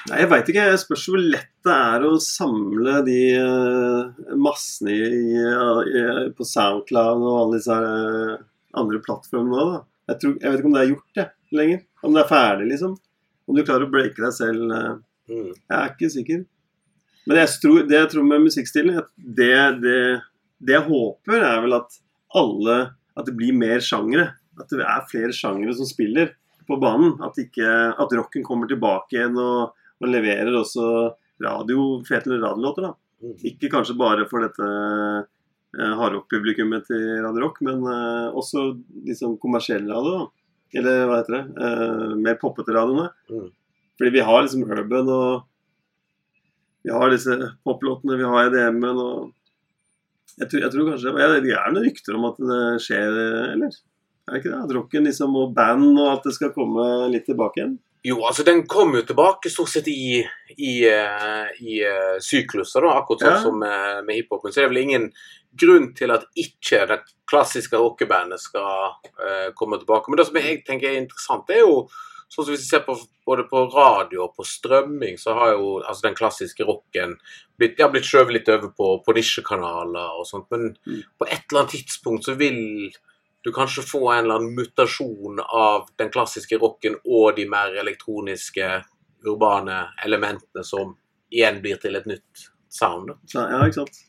[0.04, 0.66] Nei, jeg veit ikke.
[0.68, 6.04] Jeg spørs hvor lett det er å samle de eh, massene i, i,
[6.36, 8.34] på Soundcloud og alle disse eh,
[8.76, 9.82] andre plattformene da.
[10.12, 11.84] Jeg, tror, jeg vet ikke om det er gjort det lenger.
[12.04, 12.98] Om det er ferdig, liksom.
[13.48, 14.74] Om du klarer å breake deg selv.
[15.30, 15.50] Mm.
[15.54, 16.44] Jeg er ikke sikker.
[17.24, 20.00] Men jeg tror, det jeg tror med musikkstilen, det, det,
[20.60, 21.96] det jeg håper, er vel at
[22.34, 22.78] alle
[23.14, 24.32] At det blir mer sjangere.
[24.58, 26.32] at det er flere sjangere som spiller
[26.66, 27.14] på banen.
[27.22, 32.88] At, ikke, at rocken kommer tilbake igjen og, og leverer også radio, fete radiolåter.
[32.88, 32.92] da.
[33.22, 33.36] Mm.
[33.50, 38.66] Ikke kanskje bare for dette eh, hardrock-publikummet til Radio Rock, men eh, også
[39.06, 40.24] liksom kommersiell radio.
[40.24, 40.44] da.
[40.74, 41.44] Eller hva heter det?
[41.66, 43.10] Eh, mer poppete radioene.
[43.30, 43.50] Mm.
[43.98, 45.50] Fordi vi har liksom urban og
[46.84, 47.32] Vi har disse
[47.64, 49.30] poplåtene, vi har EDM-en og
[50.40, 53.18] jeg tror, jeg tror kanskje jeg, Det er noen rykter om at det skjer,
[53.54, 53.80] eller?
[54.24, 54.60] Er det ikke det?
[54.64, 57.74] At rocken liksom, og band og at det skal komme litt tilbake igjen?
[58.04, 60.20] Jo, altså den kom jo tilbake stort sett i,
[60.58, 63.40] i, eh, i eh, sykluser, da, akkurat sånn Ja.
[63.40, 64.52] som med, med hiphopen.
[64.52, 65.06] Så det er vel ingen
[65.56, 66.98] grunn til at ikke det
[67.30, 70.10] klassiske rockebandet skal uh, komme tilbake.
[70.10, 71.86] Men det som jeg tenker er interessant, det er jo
[72.34, 75.78] sånn som hvis vi ser på både på radio og på strømming, så har jo
[75.80, 77.16] altså den klassiske rocken
[77.58, 80.48] blitt, ja, blitt skjøvet litt over på, på nisjekanaler og sånt.
[80.50, 81.02] Men Mm.
[81.18, 82.90] på et eller annet tidspunkt så vil
[83.44, 88.84] du kanskje få en eller annen mutasjon av den klassiske rocken og de mer elektroniske,
[89.24, 90.96] urbane elementene som
[91.32, 93.08] igjen blir til et nytt sound.
[93.08, 93.16] da.
[93.40, 94.02] Ja, ikke sant?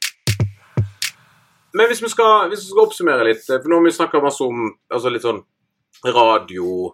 [1.75, 4.43] Men hvis vi skal, hvis vi skal oppsummere litt, for nå har vi snakka masse
[4.43, 5.41] om altså litt sånn
[6.05, 6.93] radio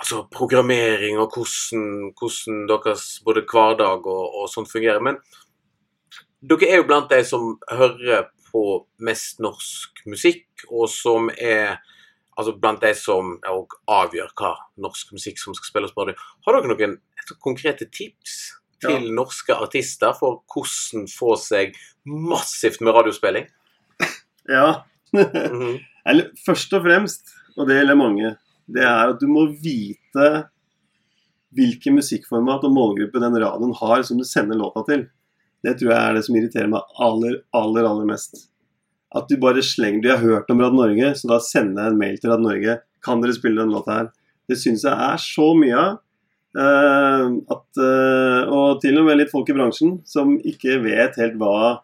[0.00, 5.02] Altså programmering og hvordan, hvordan deres både hverdag og, og sånt fungerer.
[5.04, 5.18] Men
[6.40, 8.62] dere er jo blant de som hører på
[9.04, 11.76] mest norsk musikk, og som er
[12.38, 16.24] altså blant de som avgjør hva norsk musikk som skal spilles på radio.
[16.46, 16.96] Har dere noen
[17.44, 18.38] konkrete tips
[18.80, 21.76] til norske artister for hvordan få seg
[22.08, 23.50] massivt med radiospilling?
[24.50, 24.82] Ja.
[25.12, 25.76] Mhm.
[26.08, 27.28] Eller først og fremst,
[27.60, 28.30] og det gjelder mange,
[28.74, 30.26] det er at du må vite
[31.56, 35.08] hvilken musikkformat og målgruppe den radioen har som du sender låta til.
[35.64, 38.46] Det tror jeg er det som irriterer meg aller, aller, aller mest.
[39.10, 41.98] At du bare slenger Du har hørt om Radio Norge, så da sender jeg en
[41.98, 42.76] mail til Radio Norge.
[43.02, 44.08] Kan dere spille den låta her?
[44.48, 45.98] Det syns jeg er så mye av.
[46.50, 51.36] Uh, at, uh, og til og med litt folk i bransjen som ikke vet helt
[51.38, 51.78] hva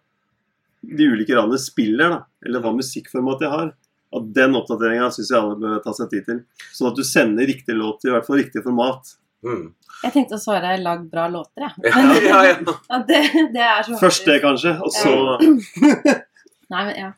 [0.82, 3.70] de ulike radioene spiller, da, eller hva musikkformat de har.
[4.16, 6.42] Og Den oppdateringa syns jeg alle bør ta seg tid til.
[6.72, 9.12] Sånn at du sender riktig låt i hvert fall riktig format.
[9.44, 9.68] Mm.
[10.02, 11.92] Jeg tenkte å svare 'lag bra låter', jeg.
[11.92, 12.56] Ja, ja, ja.
[12.88, 13.20] Ja, det,
[13.54, 15.12] det er så Først det, kanskje, og så
[16.72, 17.12] Nei, men ja.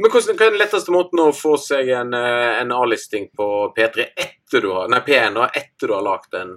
[0.00, 3.46] Men hvordan, hva er den letteste måten å få seg en, eh, en A-listing på
[3.76, 6.54] P3 etter du har, nei, P1 etter du har lagd en,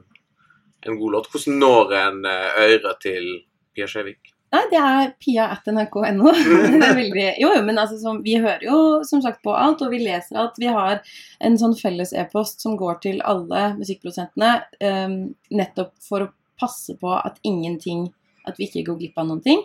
[0.88, 1.30] en god låt?
[1.34, 3.28] Hvordan når en eh, øre til
[3.76, 4.33] Pia Skjevik?
[4.54, 6.32] Nei, det er pia.nrk.no.
[6.78, 9.82] Det er veldig Jo, jo, men altså, som, vi hører jo som sagt på alt,
[9.82, 10.60] og vi leser alt.
[10.62, 11.02] Vi har
[11.42, 14.52] en sånn felles e-post som går til alle musikkprodusentene,
[14.86, 15.18] um,
[15.58, 16.32] nettopp for å
[16.62, 18.12] passe på at ingenting
[18.48, 19.62] At vi ikke går glipp av noen ting.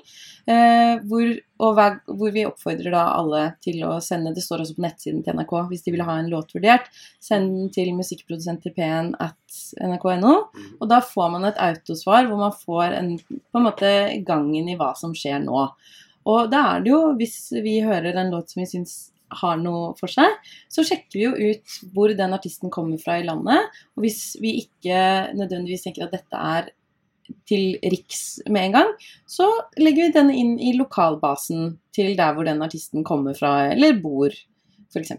[0.49, 1.31] Eh, hvor,
[1.65, 5.25] og hver, hvor vi oppfordrer da alle til å sende Det står også på nettsiden
[5.27, 6.89] til NRK hvis de vil ha en låt vurdert.
[7.23, 10.35] Send den til musikkprodusent til p1 at nrk.no.
[10.79, 13.93] Og da får man et autosvar hvor man får en, på en måte
[14.29, 15.69] gangen i hva som skjer nå.
[16.29, 18.99] Og da er det jo, hvis vi hører en låt som vi syns
[19.43, 20.37] har noe for seg,
[20.73, 23.69] så sjekker vi jo ut hvor den artisten kommer fra i landet.
[23.97, 24.99] Og hvis vi ikke
[25.37, 26.71] nødvendigvis tenker at dette er
[27.49, 28.95] til Riks med en gang,
[29.29, 29.49] så
[29.81, 34.35] legger vi den inn i lokalbasen til der hvor den artisten kommer fra eller bor,
[34.93, 35.15] f.eks.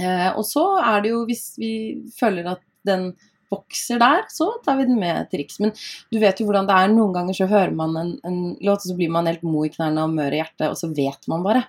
[0.00, 1.72] Eh, og så er det jo, hvis vi
[2.16, 3.12] føler at den
[3.54, 5.60] vokser der, så tar vi den med til Riks.
[5.62, 5.74] Men
[6.12, 6.90] du vet jo hvordan det er.
[6.92, 9.72] Noen ganger så hører man en, en låt, og så blir man helt mo i
[9.72, 11.66] knærne og mør i hjertet, og så vet man bare.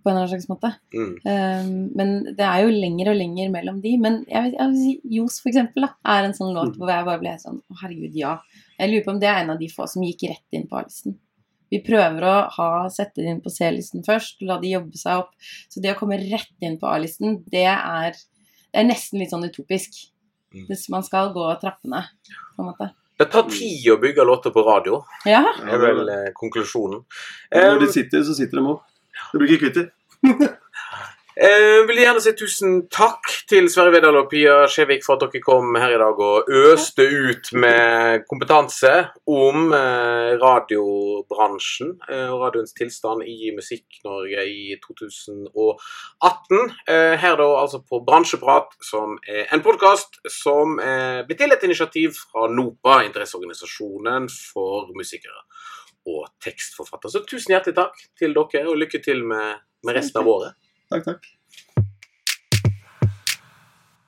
[0.00, 0.70] På en eller annen slags måte.
[0.96, 1.08] Mm.
[1.28, 3.90] Um, men det er jo lenger og lenger mellom de.
[4.00, 6.88] Men jeg vil, jeg vil si Johs, for eksempel, da, er en sånn låt hvor
[6.88, 8.38] jeg bare ble sånn Å, herregud, ja.
[8.80, 10.78] Jeg lurer på om det er en av de få som gikk rett inn på
[10.80, 11.18] A-listen.
[11.70, 15.34] Vi prøver å ha, sette det inn på C-listen først, la de jobbe seg opp.
[15.70, 18.16] Så det å komme rett inn på A-listen, det er,
[18.72, 20.00] det er nesten litt sånn utopisk.
[20.50, 20.64] Mm.
[20.66, 22.02] Hvis man skal gå trappene,
[22.56, 22.88] på en måte.
[23.20, 25.44] Det tar tid å bygge låter på radio, Ja.
[25.62, 27.04] er vel eh, konklusjonen.
[27.54, 28.80] Når Um, de sitter, så sitter de òg.
[29.30, 29.90] Du blir ikke kvitt dem.
[31.36, 35.42] Eh, vil gjerne si tusen takk til Sverre Vedal og Pia Skjevik for at dere
[35.44, 38.90] kom her i dag og øste ut med kompetanse
[39.30, 46.64] om eh, radiobransjen eh, og radioens tilstand i Musikk-Norge i 2018.
[46.90, 52.16] Eh, her da altså på Bransjeprat, som er en podkast som blir til et initiativ
[52.18, 55.44] fra NOPA, interesseorganisasjonen for musikere
[56.10, 57.12] og tekstforfattere.
[57.14, 60.58] Så tusen hjertelig takk til dere, og lykke til med, med resten av året.
[60.90, 61.39] Takk, takk.